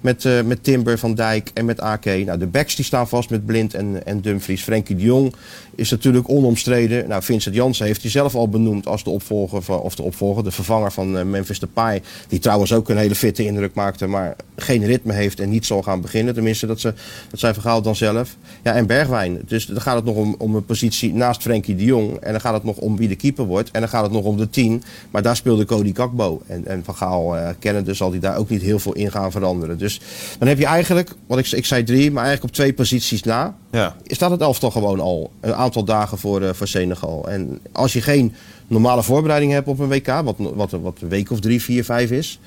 Met, 0.00 0.24
eh, 0.24 0.42
met 0.42 0.64
Timber, 0.64 0.98
Van 0.98 1.14
Dijk 1.14 1.50
en 1.54 1.64
met 1.64 1.80
AK. 1.80 2.04
Nou, 2.04 2.38
de 2.38 2.46
backs 2.46 2.76
die 2.76 2.84
staan 2.84 3.08
vast 3.08 3.30
met 3.30 3.46
Blind 3.46 3.74
en, 3.74 4.06
en 4.06 4.20
Dumfries. 4.20 4.62
Frenkie 4.62 4.96
de 4.96 5.02
Jong 5.02 5.34
is 5.74 5.90
natuurlijk 5.90 6.28
onomstreden. 6.28 7.08
Nou, 7.08 7.22
Vincent 7.22 7.54
Janssen 7.54 7.86
heeft 7.86 8.02
hij 8.02 8.10
zelf 8.10 8.34
al 8.34 8.48
benoemd 8.54 8.86
als 8.86 9.04
de 9.04 9.10
opvolger, 9.10 9.62
van, 9.62 9.80
of 9.80 9.94
de 9.94 10.02
opvolger, 10.02 10.44
de 10.44 10.50
vervanger 10.50 10.92
van 10.92 11.18
eh, 11.18 11.24
Memphis 11.24 11.58
Depay. 11.58 12.02
Die 12.28 12.38
trouwens 12.38 12.72
ook 12.72 12.88
een 12.88 12.96
hele 12.96 13.14
fitte 13.14 13.44
indruk 13.44 13.74
maakte, 13.74 14.06
maar 14.06 14.36
geen 14.56 14.84
ritme 14.84 15.12
heeft 15.12 15.40
en 15.40 15.48
niet 15.48 15.66
zal 15.66 15.82
gaan 15.82 16.00
beginnen. 16.00 16.34
Tenminste, 16.34 16.66
dat, 16.66 16.80
ze, 16.80 16.94
dat 17.30 17.40
zijn 17.40 17.54
verhaal 17.54 17.82
dan 17.82 17.96
zelf. 17.96 18.36
Ja, 18.62 18.72
en 18.72 18.86
Bergwijn. 18.86 19.40
Dus 19.46 19.66
dan 19.66 19.80
gaat 19.80 19.96
het 19.96 20.04
nog 20.04 20.16
om, 20.16 20.34
om 20.38 20.54
een 20.54 20.64
positie 20.64 21.14
naast 21.14 21.42
Frenkie 21.42 21.76
de 21.76 21.84
Jong. 21.84 22.16
En 22.16 22.30
dan 22.30 22.40
gaat 22.40 22.54
het 22.54 22.64
nog 22.64 22.76
om 22.76 22.96
wie 22.96 23.08
de 23.08 23.16
keeper 23.16 23.44
wordt. 23.44 23.70
En 23.70 23.80
dan 23.80 23.88
gaat 23.88 24.02
het 24.02 24.12
nog 24.12 24.24
om 24.24 24.36
de 24.36 24.50
tien. 24.50 24.82
Maar 25.10 25.22
daar 25.22 25.36
speelde 25.36 25.64
Cody 25.64 25.92
Kakbo. 25.92 26.42
En, 26.46 26.66
en 26.66 26.84
Van 26.84 26.94
Gaal 26.94 27.36
kennende 27.58 27.94
zal 27.94 28.10
hij 28.10 28.20
daar 28.20 28.36
ook 28.36 28.48
niet 28.48 28.62
heel 28.62 28.78
veel 28.78 28.92
in 28.92 29.10
gaan 29.10 29.30
veranderen. 29.30 29.78
Dus 29.78 30.00
dan 30.38 30.48
heb 30.48 30.58
je 30.58 30.66
eigenlijk, 30.66 31.10
wat 31.26 31.38
ik, 31.38 31.50
ik 31.50 31.64
zei 31.64 31.84
drie, 31.84 32.10
maar 32.10 32.24
eigenlijk 32.24 32.44
op 32.44 32.56
twee 32.56 32.72
posities 32.72 33.22
na 33.22 33.56
Ja. 33.74 33.96
staat 34.06 34.30
het 34.30 34.40
elftal 34.40 34.70
gewoon 34.70 35.00
al 35.00 35.30
een 35.40 35.54
aantal 35.54 35.84
dagen 35.84 36.18
voor, 36.18 36.42
eh, 36.42 36.52
voor 36.52 36.68
Senegal. 36.68 37.28
En 37.28 37.60
als 37.72 37.92
je 37.92 38.00
geen 38.00 38.34
normale 38.66 39.02
voorbereiding 39.02 39.52
hebt 39.52 39.68
op 39.68 39.78
een 39.78 39.88
WK, 39.88 40.06
wat, 40.06 40.34
wat, 40.38 40.70
wat 40.70 40.98
een 41.00 41.08
week 41.08 41.30
of 41.30 41.40
drie, 41.40 41.62
vier, 41.62 41.84
vijf 41.84 42.10
is, 42.10 42.40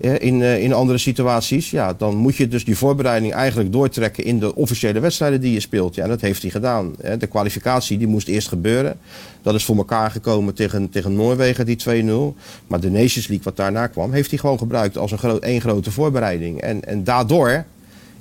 eh, 0.00 0.14
in, 0.18 0.42
eh, 0.42 0.62
in 0.62 0.72
andere 0.72 0.98
situaties, 0.98 1.70
ja, 1.70 1.92
dan 1.92 2.16
moet 2.16 2.36
je 2.36 2.48
dus 2.48 2.64
die 2.64 2.76
voorbereiding 2.76 3.32
eigenlijk 3.32 3.72
doortrekken 3.72 4.24
in 4.24 4.38
de 4.38 4.54
officiële 4.54 5.00
wedstrijden 5.00 5.40
die 5.40 5.52
je 5.52 5.60
speelt. 5.60 5.94
Ja, 5.94 6.06
dat 6.06 6.20
heeft 6.20 6.42
hij 6.42 6.50
gedaan. 6.50 6.94
hè. 7.00 7.16
De 7.16 7.26
kwalificatie 7.26 7.98
die 7.98 8.06
moest 8.06 8.28
eerst 8.28 8.48
gebeuren. 8.48 8.98
Dat 9.42 9.54
is 9.54 9.64
voor 9.64 9.76
elkaar 9.76 10.10
gekomen 10.10 10.54
tegen, 10.54 10.90
tegen 10.90 11.14
Noorwegen, 11.14 11.66
die 11.66 11.76
2-0. 11.76 12.36
Maar 12.66 12.80
de 12.80 12.90
Nations 12.90 13.26
League, 13.26 13.44
wat 13.44 13.56
daarna 13.56 13.86
kwam, 13.86 14.12
heeft 14.12 14.30
hij 14.30 14.38
gewoon 14.38 14.58
gebruikt 14.58 14.98
als 14.98 15.12
een 15.12 15.40
één 15.40 15.60
grote 15.60 15.90
voorbereiding. 15.90 16.60
En, 16.60 16.84
en 16.84 17.04
daardoor 17.04 17.64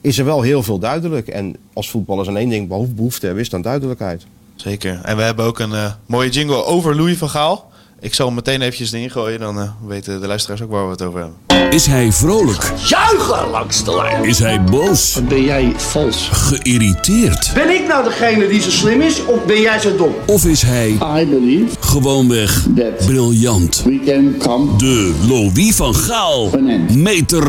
is 0.08 0.18
er 0.20 0.26
wel 0.26 0.42
heel 0.42 0.64
veel 0.64 0.80
duidelijk. 0.80 1.28
En 1.28 1.56
als 1.74 1.90
voetballers 1.90 2.28
aan 2.28 2.38
één 2.38 2.50
ding 2.50 2.68
behoef- 2.68 2.94
behoefte 2.94 3.26
hebben, 3.26 3.44
is 3.44 3.50
dan 3.50 3.62
duidelijkheid. 3.62 4.26
Zeker. 4.56 5.00
En 5.04 5.16
we 5.18 5.24
hebben 5.24 5.46
ook 5.46 5.60
een 5.60 5.74
eh, 5.74 5.92
mooie 6.06 6.30
jingle 6.30 6.66
over 6.66 6.96
Louis 6.96 7.18
van 7.18 7.30
Gaal. 7.30 7.70
Ik 8.00 8.14
zal 8.14 8.26
hem 8.26 8.36
meteen 8.36 8.62
eventjes 8.62 8.92
erin 8.92 9.10
gooien, 9.12 9.40
dan 9.40 9.60
eh, 9.60 9.70
weten 9.88 10.22
de 10.22 10.28
luisteraars 10.28 10.62
ook 10.62 10.72
waar 10.72 10.86
we 10.86 10.92
het 10.92 11.02
over 11.02 11.20
hebben. 11.20 11.38
Is 11.74 11.86
hij 11.86 12.12
vrolijk? 12.12 12.72
Juichen 12.86 13.50
langs 13.50 13.84
de 13.84 13.96
lijn. 13.96 14.24
Is 14.26 14.40
hij 14.40 14.64
boos? 14.64 15.20
Ben 15.28 15.44
jij 15.44 15.74
vals? 15.78 16.30
Geïrriteerd? 16.32 17.52
Ben 17.54 17.70
ik 17.70 17.88
nou 17.88 18.04
degene 18.04 18.48
die 18.48 18.62
zo 18.62 18.70
slim 18.70 19.02
is 19.02 19.26
of 19.26 19.46
ben 19.46 19.62
jij 19.62 19.80
zo 19.80 19.96
dom? 19.96 20.14
Of 20.26 20.46
is 20.46 20.62
hij 20.62 20.90
I 21.22 21.26
believe 21.30 21.76
gewoonweg 21.80 22.66
that 22.76 23.06
briljant? 23.06 23.84
we 23.86 24.00
can 24.06 24.36
come 24.38 24.76
De 24.78 25.14
Louis 25.28 25.76
van 25.76 25.96
Gaal 25.96 26.50
meter. 26.96 27.48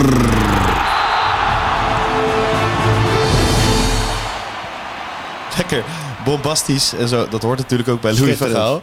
Lekker 5.70 5.90
bombastisch 6.24 6.92
en 6.94 7.08
zo. 7.08 7.28
Dat 7.28 7.42
hoort 7.42 7.58
natuurlijk 7.58 7.88
ook 7.88 8.00
bij 8.00 8.14
Louis 8.18 8.36
van 8.36 8.48
Gaal. 8.50 8.82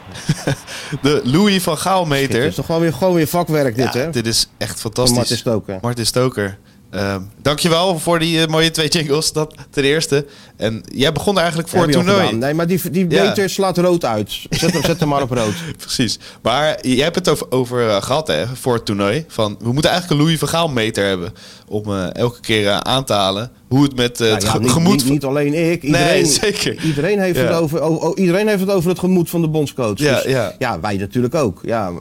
De 1.01 1.21
Louis 1.23 1.63
van 1.63 1.77
Gaal 1.77 1.99
Het 1.99 2.09
meter. 2.09 2.43
is 2.43 2.55
toch 2.55 2.65
gewoon 2.65 2.81
weer, 2.81 2.93
gewoon 2.93 3.13
weer 3.13 3.27
vakwerk 3.27 3.75
dit, 3.75 3.93
Ja, 3.93 3.99
hè? 3.99 4.09
dit 4.09 4.27
is 4.27 4.47
echt 4.57 4.79
fantastisch. 4.79 5.15
Martin 5.17 5.37
Stoker. 5.37 5.77
Martin 5.81 6.05
Stoker. 6.05 6.57
Ehm, 6.95 7.21
dankjewel 7.41 7.99
voor 7.99 8.19
die 8.19 8.41
eh, 8.41 8.47
mooie 8.47 8.71
twee 8.71 8.87
jingles. 8.87 9.31
Dat 9.31 9.53
ten 9.69 9.83
eerste. 9.83 10.25
En 10.57 10.83
jij 10.93 11.11
begon 11.11 11.37
eigenlijk 11.39 11.67
voor 11.69 11.81
het 11.81 11.91
toernooi. 11.91 12.31
Nee, 12.35 12.53
maar 12.53 12.67
die, 12.67 12.89
die 12.89 13.09
Ja. 13.09 13.47
slaat 13.47 13.77
rood 13.77 14.05
uit. 14.05 14.31
Zet 14.49 14.73
hem, 14.73 14.83
zet 14.83 14.99
hem 14.99 15.09
maar 15.09 15.21
op 15.21 15.31
rood. 15.31 15.53
Precies. 15.77 16.19
Maar 16.41 16.87
jij 16.87 17.03
hebt 17.03 17.15
het 17.15 17.29
over, 17.29 17.51
over 17.51 17.89
eh, 17.89 18.01
gehad 18.01 18.27
hè, 18.27 18.47
voor 18.47 18.73
het 18.73 18.85
toernooi. 18.85 19.25
Van, 19.27 19.55
we 19.59 19.71
moeten 19.73 19.91
eigenlijk 19.91 20.19
een 20.19 20.25
Louis 20.25 20.39
van 20.39 20.47
Gaal 20.49 20.67
meter 20.69 21.05
hebben. 21.07 21.33
Om 21.67 21.83
eh, 21.85 22.13
elke 22.13 22.39
keer 22.39 22.69
aan 22.71 23.03
te 23.05 23.13
halen 23.13 23.51
hoe 23.67 23.83
het 23.83 23.95
met 23.95 24.19
Nou 24.19 24.31
het 24.33 24.43
ja, 24.43 24.49
ge- 24.49 24.59
niet, 24.59 24.71
gemoed... 24.71 24.93
niet, 24.95 25.09
niet 25.09 25.23
alleen 25.23 25.71
ik. 25.71 25.83
Iedereen, 25.83 26.07
Nee, 26.07 26.25
zeker. 26.25 26.81
Iedereen 26.83 27.19
heeft, 27.19 27.37
Ja. 27.39 27.43
het 27.45 27.55
over, 27.55 27.83
oh, 27.83 28.17
iedereen 28.19 28.47
heeft 28.47 28.59
het 28.59 28.69
over 28.69 28.89
het 28.89 28.99
gemoed 28.99 29.29
van 29.29 29.41
de 29.41 29.47
bondscoach. 29.47 29.97
Ja, 29.99 30.21
Dus 30.21 30.31
ja. 30.59 30.79
wij 30.79 30.97
natuurlijk 30.97 31.35
ook. 31.35 31.59
Ja, 31.63 31.91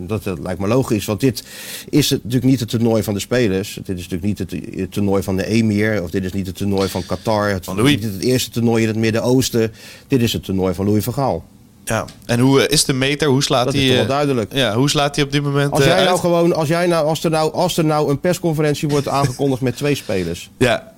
dat, 0.00 0.24
dat 0.24 0.38
lijkt 0.42 0.60
me 0.60 0.66
logisch. 0.66 1.04
Want 1.04 1.20
dit 1.20 1.44
is 1.88 2.10
natuurlijk 2.10 2.44
niet 2.44 2.60
het 2.60 2.68
toernooi 2.68 3.02
van 3.02 3.14
de 3.14 3.20
spelers. 3.20 3.74
Dit 3.74 3.88
is 3.88 3.94
natuurlijk 4.02 4.22
niet 4.24 4.38
het, 4.50 4.78
het 4.78 4.92
toernooi 4.92 5.22
van 5.22 5.36
de 5.36 5.46
emir. 5.46 6.02
Of 6.02 6.10
dit 6.10 6.24
is 6.24 6.32
niet 6.32 6.46
het 6.46 6.56
toernooi 6.56 6.88
van 6.88 7.06
Qatar. 7.06 7.48
Het, 7.48 7.64
Van 7.64 7.76
Louis. 7.76 7.90
Niet 7.90 8.02
het 8.02 8.22
eerste 8.22 8.50
toernooi 8.50 8.82
in 8.82 8.88
het 8.88 8.96
Midden-Oosten. 8.96 9.72
Dit 10.08 10.22
is 10.22 10.32
het 10.32 10.44
toernooi 10.44 10.74
van 10.74 10.84
Louis 10.84 11.04
van 11.04 11.12
Gaal. 11.12 11.44
Ja. 11.84 12.04
En 12.26 12.40
hoe 12.40 12.62
eh, 12.62 12.72
is 12.72 12.84
de 12.84 12.92
meter? 12.92 13.28
Hoe 13.28 13.42
slaat 13.42 13.64
Dat 13.64 13.74
hij... 13.74 13.82
is 13.82 13.88
toch 13.88 13.96
wel 13.96 14.04
eh, 14.04 14.10
duidelijk. 14.10 14.52
Ja, 14.54 14.74
hoe 14.74 14.90
slaat 14.90 15.14
hij 15.16 15.24
op 15.24 15.32
dit 15.32 15.42
moment 15.42 15.70
Als 15.70 15.80
eh, 15.80 15.86
jij 15.86 15.96
nou 15.96 16.08
uit? 16.08 16.20
gewoon, 16.20 16.54
als, 16.54 16.68
jij 16.68 16.86
nou, 16.86 17.06
als, 17.06 17.24
er 17.24 17.30
nou, 17.30 17.52
als 17.52 17.76
er 17.76 17.84
nou 17.84 18.10
een 18.10 18.20
persconferentie 18.20 18.88
wordt 18.88 19.08
aangekondigd 19.08 19.62
met 19.62 19.76
twee 19.76 19.94
spelers. 19.94 20.50
Ja. 20.56 20.94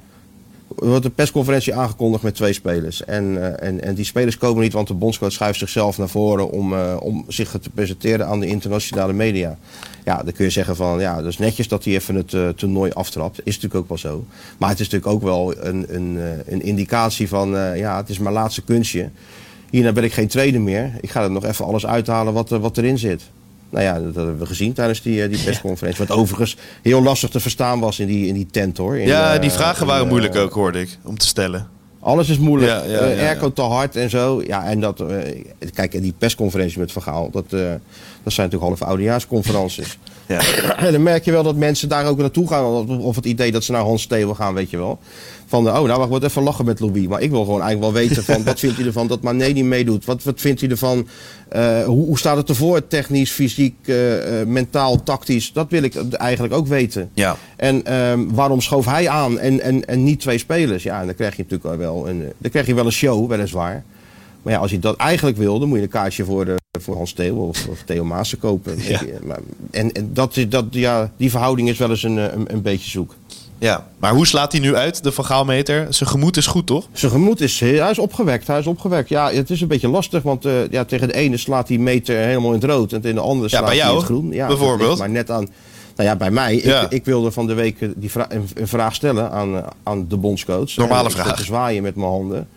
Er 0.78 0.86
wordt 0.86 1.04
een 1.04 1.14
persconferentie 1.14 1.74
aangekondigd 1.74 2.22
met 2.22 2.34
twee 2.34 2.52
spelers. 2.52 3.04
En, 3.04 3.42
eh, 3.42 3.68
en, 3.68 3.82
en 3.82 3.94
die 3.94 4.04
spelers 4.04 4.38
komen 4.38 4.62
niet, 4.62 4.72
want 4.72 4.88
de 4.88 4.94
bondscoach 4.94 5.32
schuift 5.32 5.58
zichzelf 5.58 5.98
naar 5.98 6.08
voren 6.08 6.50
om, 6.50 6.74
eh, 6.74 6.96
om 7.00 7.24
zich 7.28 7.50
te 7.50 7.70
presenteren 7.70 8.26
aan 8.26 8.40
de 8.40 8.46
internationale 8.46 9.12
media. 9.12 9.58
Ja, 10.06 10.22
dan 10.22 10.32
kun 10.32 10.44
je 10.44 10.50
zeggen 10.50 10.76
van 10.76 11.00
ja, 11.00 11.16
dat 11.16 11.26
is 11.26 11.38
netjes 11.38 11.68
dat 11.68 11.84
hij 11.84 11.94
even 11.94 12.14
het 12.14 12.34
eh, 12.34 12.48
toernooi 12.48 12.90
aftrapt. 12.90 13.38
Is 13.38 13.54
natuurlijk 13.54 13.74
ook 13.74 13.88
wel 13.88 13.98
zo. 13.98 14.24
Maar 14.58 14.68
het 14.68 14.80
is 14.80 14.88
natuurlijk 14.88 15.12
ook 15.12 15.22
wel 15.22 15.64
een, 15.66 15.86
een, 15.94 16.18
eh, 16.18 16.52
een 16.52 16.62
indicatie 16.62 17.28
van 17.28 17.56
eh, 17.56 17.78
ja, 17.78 17.96
het 17.96 18.08
is 18.08 18.18
mijn 18.18 18.34
laatste 18.34 18.62
kunstje. 18.62 19.10
Hierna 19.70 19.92
ben 19.92 20.04
ik 20.04 20.12
geen 20.12 20.28
trainer 20.28 20.60
meer. 20.60 20.92
Ik 21.00 21.10
ga 21.10 21.22
er 21.22 21.30
nog 21.30 21.44
even 21.44 21.64
alles 21.64 21.86
uithalen 21.86 22.32
wat, 22.32 22.48
wat 22.48 22.78
erin 22.78 22.98
zit. 22.98 23.22
Nou 23.70 23.84
ja, 23.84 24.00
dat 24.00 24.14
hebben 24.14 24.38
we 24.38 24.46
gezien 24.46 24.72
tijdens 24.72 25.02
die, 25.02 25.28
die 25.28 25.44
persconferentie. 25.44 26.06
Wat 26.06 26.16
overigens 26.16 26.56
heel 26.82 27.02
lastig 27.02 27.30
te 27.30 27.40
verstaan 27.40 27.80
was 27.80 27.98
in 27.98 28.06
die, 28.06 28.26
in 28.26 28.34
die 28.34 28.46
tent 28.50 28.76
hoor. 28.76 28.96
In, 28.98 29.06
Ja, 29.06 29.38
die 29.38 29.50
vragen 29.50 29.86
waren 29.86 30.08
moeilijk 30.08 30.36
ook, 30.36 30.52
hoorde 30.52 30.80
ik, 30.80 30.98
om 31.02 31.18
te 31.18 31.26
stellen. 31.26 31.68
Alles 32.06 32.28
is 32.28 32.38
moeilijk. 32.38 32.72
Ja, 32.72 32.84
ja, 32.84 32.98
Eh, 32.98 33.26
airco 33.28 33.52
te 33.52 33.62
hard 33.62 33.96
en 33.96 34.10
zo. 34.10 34.42
Ja, 34.46 34.64
en 34.64 34.80
dat, 34.80 35.00
eh, 35.00 35.16
kijk, 35.74 35.94
en 35.94 36.00
die 36.02 36.14
persconferentie 36.18 36.78
met 36.78 36.92
Vergaal, 36.92 37.30
dat, 37.30 37.44
eh, 37.44 37.60
dat 38.22 38.32
zijn 38.32 38.46
natuurlijk 38.46 38.62
halve 38.62 38.84
oudejaarsconferenties. 38.84 39.98
Ja. 40.26 40.40
En 40.86 40.92
dan 40.92 41.02
merk 41.02 41.24
je 41.24 41.30
wel 41.30 41.42
dat 41.42 41.56
mensen 41.56 41.88
daar 41.88 42.06
ook 42.06 42.18
naartoe 42.18 42.48
gaan. 42.48 42.64
Of, 42.64 42.88
of 42.88 43.16
het 43.16 43.24
idee 43.24 43.52
dat 43.52 43.64
ze 43.64 43.72
naar 43.72 43.80
Hans 43.82 44.02
Steeuwen 44.02 44.36
gaan, 44.36 44.54
weet 44.54 44.70
je 44.70 44.76
wel. 44.76 44.98
Van, 45.48 45.68
eh, 45.68 45.74
oh, 45.80 45.82
nou, 45.86 45.98
wacht, 45.98 46.08
wordt 46.10 46.24
even 46.24 46.42
lachen 46.42 46.64
met 46.64 46.80
Louis. 46.80 47.06
Maar 47.06 47.20
ik 47.20 47.30
wil 47.30 47.44
gewoon 47.44 47.60
eigenlijk 47.62 47.92
wel 47.92 48.02
weten 48.02 48.24
van, 48.24 48.44
wat 48.44 48.58
vindt 48.58 48.76
hij 48.76 48.86
ervan 48.86 49.06
dat 49.06 49.22
Mané 49.22 49.46
niet 49.46 49.64
meedoet? 49.64 50.04
Wat, 50.04 50.22
wat 50.22 50.40
vindt 50.40 50.60
hij 50.60 50.70
ervan? 50.70 51.06
eh, 51.48 51.84
hoe, 51.84 52.06
hoe 52.06 52.18
staat 52.18 52.36
het 52.36 52.48
ervoor? 52.48 52.86
Technisch, 52.86 53.30
fysiek, 53.30 53.74
eh, 53.84 54.40
eh, 54.40 54.46
mentaal, 54.46 55.02
tactisch? 55.02 55.52
Dat 55.52 55.70
wil 55.70 55.82
ik 55.82 55.94
eigenlijk 56.12 56.54
ook 56.54 56.66
weten. 56.66 57.10
Ja. 57.14 57.36
En 57.56 57.84
ehm, 57.84 58.20
waarom 58.30 58.60
schoof 58.60 58.84
hij 58.86 59.08
aan 59.08 59.38
en, 59.38 59.60
en, 59.60 59.84
en 59.84 60.04
niet 60.04 60.20
twee 60.20 60.38
spelers? 60.38 60.82
Ja, 60.82 61.00
en 61.00 61.06
dan 61.06 61.14
krijg 61.14 61.36
je 61.36 61.42
natuurlijk 61.48 61.80
wel 61.80 62.08
een, 62.08 62.24
dan 62.38 62.50
krijg 62.50 62.66
je 62.66 62.74
wel 62.74 62.86
een 62.86 62.92
show, 62.92 63.28
weliswaar. 63.28 63.84
Maar 64.42 64.52
ja, 64.52 64.58
als 64.60 64.70
je 64.70 64.78
dat 64.78 64.96
eigenlijk 64.96 65.36
wil, 65.36 65.58
dan 65.58 65.68
moet 65.68 65.76
je 65.78 65.82
een 65.84 65.90
kaartje 65.90 66.24
voor, 66.24 66.44
de, 66.44 66.54
voor 66.80 66.96
Hans 66.96 67.12
Theo 67.12 67.34
of, 67.36 67.66
of 67.70 67.82
Theo 67.84 68.04
Maassen 68.04 68.38
kopen. 68.38 68.76
Ja. 68.82 69.00
En 69.70 69.92
en 69.92 70.10
dat, 70.12 70.36
is- 70.36 70.48
dat, 70.48 70.64
ja, 70.70 71.10
die 71.16 71.30
verhouding 71.30 71.68
is 71.68 71.78
wel 71.78 71.90
eens 71.90 72.02
een, 72.02 72.16
een, 72.16 72.44
een 72.54 72.62
beetje 72.62 72.90
zoek. 72.90 73.14
Ja. 73.58 73.86
Maar 73.98 74.12
hoe 74.14 74.26
slaat 74.26 74.52
hij 74.52 74.60
nu 74.60 74.74
uit, 74.74 75.02
de 75.02 75.12
Van 75.12 75.24
Gaalmeter? 75.24 75.86
Zijn 75.90 76.08
gemoed 76.10 76.36
is 76.36 76.46
goed, 76.46 76.66
toch? 76.66 76.88
Zijn 76.92 77.12
gemoed 77.12 77.40
is, 77.40 77.60
eh, 77.60 77.80
hij 77.80 77.90
is 77.90 77.98
opgewekt. 77.98 78.46
Hij 78.46 78.58
is 78.58 78.66
opgewekt. 78.66 79.08
Ja, 79.08 79.30
het 79.30 79.50
is 79.50 79.60
een 79.60 79.68
beetje 79.68 79.88
lastig, 79.88 80.22
want 80.22 80.44
eh, 80.44 80.52
ja, 80.70 80.84
tegen 80.84 81.08
de 81.08 81.14
ene 81.14 81.36
slaat 81.36 81.68
hij 81.68 81.78
meter 81.78 82.16
helemaal 82.16 82.52
in 82.52 82.60
het 82.60 82.70
rood 82.70 82.92
en 82.92 83.00
tegen 83.00 83.16
de 83.16 83.22
andere 83.22 83.48
slaat 83.48 83.60
bij 83.64 83.68
hij 83.70 83.78
jou, 83.78 83.90
in 83.90 83.96
het 83.96 84.06
groen. 84.06 84.30
Ja, 84.32 84.46
bijvoorbeeld. 84.46 84.98
Maar 84.98 85.10
net 85.10 85.30
aan. 85.30 85.48
Nou 85.96 86.08
ja, 86.08 86.16
bij 86.16 86.30
mij. 86.30 86.60
Ja. 86.64 86.82
Ik, 86.82 86.90
ik 86.90 87.04
wilde 87.04 87.30
van 87.30 87.46
de 87.46 87.54
week 87.54 87.80
eh, 87.80 87.88
die 87.96 88.10
vra- 88.10 88.26
een, 88.28 88.48
een 88.54 88.68
vraag 88.68 88.94
stellen 88.94 89.30
aan, 89.30 89.62
aan 89.82 90.06
de 90.08 90.16
bondscoach. 90.16 90.76
Normale 90.76 91.10
vraag. 91.10 91.36
te 91.36 91.44
zwaaien 91.44 91.82
met 91.82 91.96
mijn 91.96 92.08
handen. 92.08 92.48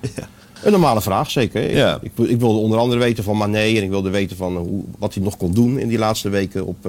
Een 0.64 0.72
normale 0.72 1.02
vraag, 1.02 1.32
zeker. 1.32 1.64
Ik- 1.64 1.76
Ja. 1.76 2.00
Ik, 2.02 2.12
ik 2.30 2.40
wilde 2.40 2.60
onder 2.60 2.80
andere 2.80 3.00
weten 3.02 3.24
van 3.24 3.38
Mané 3.38 3.58
en 3.60 3.84
ik 3.84 3.90
wilde 3.90 4.10
weten 4.10 4.38
van 4.38 4.58
hoe, 4.58 4.84
wat 4.98 5.14
hij 5.14 5.24
nog 5.24 5.38
kon 5.38 5.52
doen 5.52 5.80
in 5.80 5.88
die 5.88 5.98
laatste 5.98 6.30
weken 6.30 6.66
op 6.66 6.86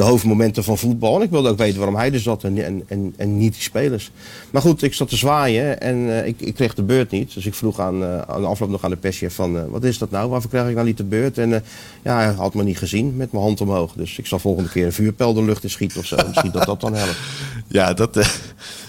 de 0.00 0.06
hoofdmomenten 0.06 0.64
van 0.64 0.78
voetbal. 0.78 1.16
En 1.16 1.22
ik 1.22 1.30
wilde 1.30 1.48
ook 1.48 1.58
weten 1.58 1.78
waarom 1.78 1.96
hij 1.96 2.12
er 2.12 2.20
zat 2.20 2.44
en, 2.44 2.64
en, 2.64 2.82
en, 2.86 3.14
en 3.16 3.36
niet 3.38 3.52
die 3.52 3.62
spelers. 3.62 4.10
Maar 4.50 4.62
goed, 4.62 4.82
ik 4.82 4.94
zat 4.94 5.08
te 5.08 5.16
zwaaien 5.16 5.80
en 5.80 6.10
eh, 6.10 6.26
ik, 6.26 6.40
ik 6.40 6.54
kreeg 6.54 6.74
de 6.74 6.82
beurt 6.82 7.10
niet. 7.10 7.34
Dus 7.34 7.46
ik 7.46 7.54
vroeg 7.54 7.80
aan, 7.80 8.02
eh, 8.02 8.20
aan 8.20 8.40
de 8.40 8.46
afloop 8.46 8.70
nog 8.70 8.84
aan 8.84 8.90
de 8.90 8.96
perschef 8.96 9.34
van 9.34 9.56
eh, 9.56 9.62
wat 9.68 9.84
is 9.84 9.98
dat 9.98 10.10
nou? 10.10 10.30
Waarvoor 10.30 10.50
krijg 10.50 10.68
ik 10.68 10.74
nou 10.74 10.86
niet 10.86 10.96
de 10.96 11.04
beurt? 11.04 11.38
En 11.38 11.64
ja, 12.02 12.32
had 12.34 12.54
me 12.54 12.62
niet 12.62 12.78
gezien 12.78 13.16
met 13.16 13.32
mijn 13.32 13.44
hand 13.44 13.60
omhoog. 13.60 13.92
Dus 13.92 14.18
ik 14.18 14.26
zal 14.26 14.38
volgende 14.38 14.70
keer 14.70 14.86
een 14.86 14.92
vuurpijl 14.92 15.34
de 15.34 15.44
lucht 15.44 15.62
in 15.62 15.70
schieten 15.70 15.98
of 15.98 16.06
zo. 16.06 16.16
Misschien 16.26 16.50
dat 16.50 16.66
dat 16.66 16.80
dan 16.80 16.94
helpt. 16.94 17.18
Ja, 17.68 17.94
dat, 17.94 18.18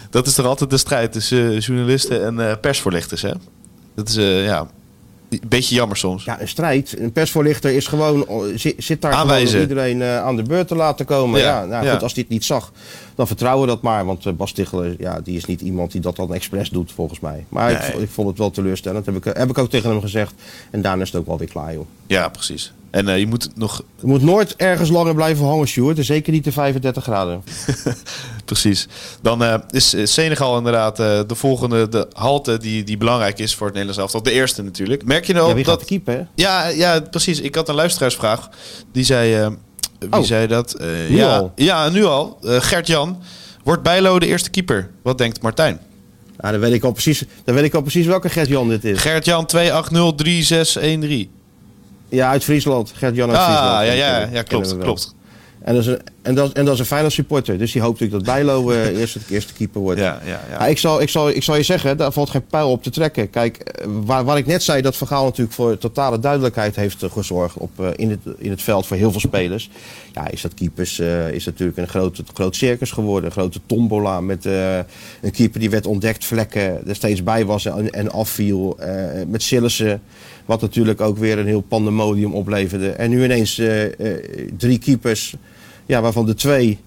dat 0.10 0.27
is 0.27 0.34
toch 0.34 0.46
altijd 0.46 0.70
de 0.70 0.77
strijd 0.77 1.12
tussen 1.12 1.58
journalisten 1.58 2.39
en 2.39 2.60
persvoorlichters, 2.60 3.22
hè? 3.22 3.32
Dat 3.96 4.08
is, 4.08 4.15
ja, 4.46 4.68
beetje 5.48 5.76
jammer 5.76 5.98
soms. 5.98 6.24
Ja, 6.24 6.42
een 6.42 6.48
strijd. 6.48 6.96
Een 7.00 7.12
persvoorlichter 7.12 7.72
is 7.72 7.88
gewoon, 7.88 8.26
oh, 8.28 8.46
zit, 8.56 8.76
zit 8.78 9.02
daar 9.02 9.12
gewoon 9.14 9.28
Aanwijzen. 9.30 9.56
om 9.56 9.62
iedereen 9.62 10.02
eh, 10.02 10.18
aan 10.24 10.36
de 10.36 10.44
beurt 10.44 10.68
te 10.68 10.76
laten 10.76 11.06
komen. 11.06 11.40
Ja, 11.40 11.46
Ja, 11.62 11.66
nou, 11.66 11.86
ja. 11.86 11.92
Goed, 11.92 12.04
als 12.04 12.14
hij 12.14 12.22
het 12.22 12.32
niet 12.32 12.46
zag, 12.46 12.72
dan 13.16 13.28
vertrouwen 13.28 13.68
we 13.68 13.74
dat 13.74 13.82
maar. 13.82 14.06
Want 14.06 14.26
eh, 14.26 14.34
Bas 14.34 14.52
Tichelen, 14.52 14.96
ja, 15.00 15.20
die 15.22 15.38
is 15.38 15.46
niet 15.46 15.62
iemand 15.62 15.92
die 15.92 16.02
dat 16.02 16.16
dan 16.16 16.34
expres 16.34 16.70
doet, 16.70 16.92
volgens 16.92 17.20
mij. 17.20 17.46
Maar 17.50 17.72
ik, 17.72 17.80
Nee. 17.94 18.02
ik 18.04 18.10
vond 18.10 18.28
het 18.28 18.38
wel 18.38 18.52
teleurstellend. 18.52 19.06
Heb 19.06 19.16
ik, 19.16 19.24
heb 19.24 19.50
ik 19.50 19.58
ook 19.58 19.70
tegen 19.70 19.90
hem 19.90 20.02
gezegd. 20.02 20.34
En 20.72 20.82
daarna 20.82 21.02
is 21.04 21.12
het 21.12 21.20
ook 21.22 21.28
wel 21.28 21.38
weer 21.38 21.50
klaar, 21.50 21.74
joh. 21.74 21.86
Ja, 22.08 22.30
precies. 22.30 22.74
En 22.91 23.07
eh, 23.07 23.19
je 23.19 23.27
moet 23.27 23.50
nog... 23.55 23.83
Je 24.00 24.07
moet 24.07 24.21
nooit 24.21 24.55
ergens 24.55 24.89
langer 24.89 25.15
blijven 25.15 25.45
hangen, 25.45 25.67
Sjoerd. 25.67 25.98
En 25.98 26.05
Zeker 26.05 26.31
niet 26.33 26.43
de 26.43 26.51
35 26.51 27.03
graden. 27.03 27.43
Precies. 28.45 28.88
Dan 29.21 29.43
eh, 29.43 29.55
is 29.69 29.93
eh, 29.93 30.05
Senegal 30.05 30.57
inderdaad 30.57 30.98
de 30.98 31.25
volgende 31.27 31.89
de 31.89 32.07
halte 32.13 32.57
die, 32.57 32.83
die 32.83 32.98
belangrijk 32.98 33.39
is 33.39 33.55
voor 33.55 33.67
het 33.67 33.75
Nederlands 33.75 34.01
elftal. 34.01 34.24
De 34.24 34.31
eerste 34.31 34.63
natuurlijk. 34.63 35.05
Merk 35.05 35.25
je 35.25 35.33
nou 35.33 35.48
Ja, 35.48 35.55
wie 35.55 35.63
gaat 35.63 35.79
dat... 35.79 35.88
de 35.89 35.95
keeper, 35.95 36.13
hè? 36.13 36.24
Ja, 36.36 36.67
ja, 36.67 37.00
precies. 37.00 37.39
Ik 37.39 37.55
had 37.55 37.69
een 37.69 37.75
luisteraarsvraag. 37.75 38.50
Die 38.91 39.03
zei... 39.03 39.57
wie 40.00 40.10
Oh. 40.10 40.21
zei 40.21 40.48
dat? 40.48 40.75
Nu 41.10 41.17
ja, 41.17 41.38
al? 41.38 41.51
Ja, 41.55 41.89
nu 41.89 42.05
al. 42.05 42.38
Gert-Jan. 42.41 43.21
Wordt 43.63 43.83
Bijlo 43.83 44.19
de 44.19 44.25
eerste 44.25 44.50
keeper? 44.50 44.89
Wat 45.03 45.17
denkt 45.17 45.41
Martijn? 45.41 45.79
Ja, 46.39 46.51
dan, 46.51 46.60
weet 46.60 46.74
ik 46.74 46.83
al 46.83 46.91
precies, 46.91 47.24
dan 47.43 47.55
weet 47.55 47.63
ik 47.63 47.74
al 47.74 47.81
precies 47.81 48.05
welke 48.05 48.29
Gert-Jan 48.29 48.69
dit 48.69 48.86
is. 48.86 49.00
Gert-Jan 49.00 49.45
2803613. 49.55 51.40
Ja, 52.12 52.30
uit 52.30 52.44
Friesland. 52.44 52.91
Gert-Jan 52.96 53.30
uit 53.30 53.38
Ah, 53.38 53.46
Friesland. 53.46 53.86
ja, 53.86 53.94
ja, 53.94 54.27
ja, 54.32 54.41
klopt, 54.41 54.77
klopt. 54.77 55.15
En 55.63 55.74
dat 55.75 55.84
is 55.84 55.88
een, 55.89 56.01
en 56.22 56.36
dat, 56.36 56.51
en 56.51 56.66
dat 56.66 56.74
is 56.74 56.80
een 56.80 56.86
Feyenoord 56.86 57.13
supporter. 57.13 57.58
Dus 57.58 57.72
die 57.72 57.82
hoopt 57.82 58.00
natuurlijk 58.00 58.25
dat 58.25 58.36
Bijlo 58.36 58.72
eh 58.72 58.98
eerst 59.00 59.13
de 59.13 59.20
eerste 59.30 59.54
keeper 59.54 59.82
wordt. 59.82 60.00
Ja, 60.00 60.22
ja, 60.25 60.42
ja. 60.50 60.68
Ik, 60.68 60.78
zal, 60.78 61.01
ik, 61.01 61.10
zal, 61.10 61.30
ik 61.30 61.44
zal 61.44 61.56
je 61.56 61.63
zeggen, 61.63 61.98
daar 61.98 62.12
valt 62.12 62.30
geen 62.30 62.46
pijl 62.46 62.72
op 62.72 62.84
te 62.84 62.90
trekken. 62.90 63.30
Kijk, 63.30 63.58
eh, 63.58 63.88
waar, 64.06 64.24
waar 64.24 64.38
ik 64.38 64.46
net 64.46 64.63
zei 64.63 64.82
dat 64.82 64.96
Vergaal 64.96 65.24
natuurlijk 65.24 65.56
voor 65.56 65.78
totale 65.78 66.20
duidelijkheid 66.20 66.75
heeft 66.75 67.04
eh, 67.04 67.12
gezorgd 67.12 67.58
op, 67.58 67.94
in, 67.96 68.10
het, 68.10 68.20
in 68.38 68.50
het 68.50 68.62
veld 68.62 68.88
voor 68.88 68.98
heel 68.98 69.12
veel 69.12 69.20
spelers. 69.20 69.70
Ja, 70.13 70.30
is 70.30 70.42
dat 70.42 70.54
keepers 70.54 71.00
is 71.32 71.46
natuurlijk 71.46 71.78
een 71.78 71.88
groot, 71.88 72.22
groot 72.34 72.56
circus 72.56 72.92
geworden. 72.92 73.25
Een 73.25 73.32
grote 73.32 73.60
tombola 73.66 74.22
met 74.22 74.46
een 74.46 75.32
keeper 75.32 75.60
die 75.60 75.70
werd 75.70 75.86
ontdekt, 75.86 76.25
vlekken 76.25 76.88
er 76.88 76.96
steeds 76.96 77.24
bij 77.24 77.46
was 77.46 77.66
en, 77.66 77.92
en 77.92 78.12
afviel. 78.12 78.80
met 79.28 79.44
Sillissen, 79.44 80.01
wat 80.46 80.62
natuurlijk 80.62 81.01
ook 81.01 81.18
weer 81.18 81.40
een 81.40 81.46
heel 81.46 81.62
pandemodium 81.62 82.34
opleverde. 82.34 82.90
En 82.90 83.10
nu 83.10 83.24
ineens 83.24 83.62
drie 84.58 84.78
keepers, 84.78 85.36
ja, 85.91 86.01
waarvan 86.01 86.25
de 86.25 86.33
twee 86.33 86.77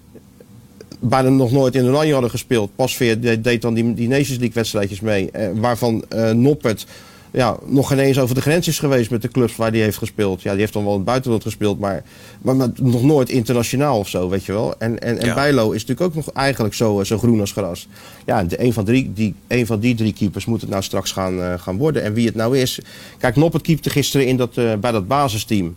bijna 1.00 1.28
nog 1.28 1.52
nooit 1.52 1.74
in 1.74 1.84
Oranje 1.86 2.12
hadden 2.12 2.30
gespeeld. 2.30 2.70
Pasveer 2.76 3.20
de- 3.20 3.40
deed 3.40 3.62
dan 3.62 3.74
die, 3.74 3.94
die 3.94 4.08
Nations 4.08 4.28
League 4.38 4.52
wedstrijdjes 4.54 5.00
mee. 5.00 5.30
eh, 5.30 5.48
waarvan 5.54 6.04
eh, 6.08 6.30
Noppert 6.30 6.86
ja, 7.30 7.56
nog 7.66 7.88
geen 7.88 7.98
eens 7.98 8.18
over 8.18 8.34
de 8.34 8.40
grens 8.40 8.68
is 8.68 8.78
geweest 8.78 9.10
met 9.10 9.22
de 9.22 9.28
clubs 9.28 9.56
waar 9.56 9.70
hij 9.70 9.80
heeft 9.80 9.98
gespeeld. 9.98 10.42
Ja, 10.42 10.50
die 10.50 10.60
heeft 10.60 10.72
dan 10.72 10.82
wel 10.82 10.90
in 10.92 10.98
het 10.98 11.06
buitenland 11.06 11.42
gespeeld, 11.42 11.78
maar, 11.78 12.02
maar, 12.42 12.56
maar 12.56 12.68
nog 12.82 13.02
nooit 13.02 13.28
internationaal 13.28 13.98
of 13.98 14.08
zo, 14.08 14.28
weet 14.28 14.44
je 14.44 14.52
wel. 14.52 14.74
En, 14.78 14.98
en, 14.98 15.18
en 15.18 15.26
Ja. 15.26 15.34
Bijlo 15.34 15.70
is 15.70 15.84
natuurlijk 15.84 16.16
ook 16.16 16.24
nog 16.24 16.34
eigenlijk 16.34 16.74
zo, 16.74 17.00
eh, 17.00 17.06
zo 17.06 17.18
groen 17.18 17.40
als 17.40 17.52
gras. 17.52 17.88
Ja, 18.26 18.38
en 18.38 18.48
de, 18.48 18.62
een, 18.62 18.72
van 18.72 18.84
drie, 18.84 19.12
die, 19.14 19.34
een 19.48 19.66
van 19.66 19.80
die 19.80 19.94
drie 19.94 20.12
keepers 20.12 20.44
moet 20.44 20.60
het 20.60 20.70
nou 20.70 20.82
straks 20.82 21.12
gaan, 21.12 21.42
eh, 21.42 21.54
gaan 21.58 21.76
worden. 21.76 22.02
En 22.02 22.12
wie 22.14 22.26
het 22.26 22.34
nou 22.34 22.58
is... 22.58 22.78
Kijk, 23.18 23.36
Noppert 23.36 23.62
keepte 23.62 23.90
gisteren 23.90 24.26
in 24.26 24.36
dat, 24.36 24.54
bij 24.54 24.92
dat 24.92 25.06
basisteam. 25.08 25.74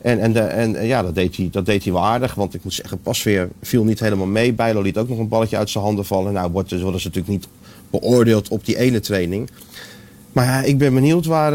En, 0.00 0.20
en, 0.20 0.32
de, 0.32 0.40
en 0.40 0.76
en 0.76 0.86
ja, 0.86 1.02
dat 1.02 1.14
deed, 1.14 1.36
hij, 1.36 1.48
dat 1.52 1.66
deed 1.66 1.84
hij 1.84 1.92
wel 1.92 2.04
aardig. 2.04 2.34
Want 2.34 2.54
ik 2.54 2.64
moet 2.64 2.74
zeggen, 2.74 2.98
Pasveer 3.02 3.48
viel 3.62 3.84
niet 3.84 4.00
helemaal 4.00 4.26
mee. 4.26 4.52
Bijlo 4.52 4.80
liet 4.80 4.98
ook 4.98 5.08
nog 5.08 5.18
een 5.18 5.28
balletje 5.28 5.56
uit 5.56 5.70
zijn 5.70 5.84
handen 5.84 6.04
vallen. 6.04 6.32
Nou, 6.32 6.50
wordt, 6.50 6.68
dus- 6.68 6.82
worden 6.82 7.00
ze 7.00 7.06
natuurlijk 7.06 7.34
niet 7.34 7.48
beoordeeld 7.90 8.48
op 8.48 8.64
die 8.64 8.78
ene 8.78 9.00
training. 9.00 9.50
Maar 10.32 10.44
ja, 10.44 10.62
ik 10.62 10.78
ben 10.78 10.94
benieuwd 10.94 11.26
waar 11.26 11.52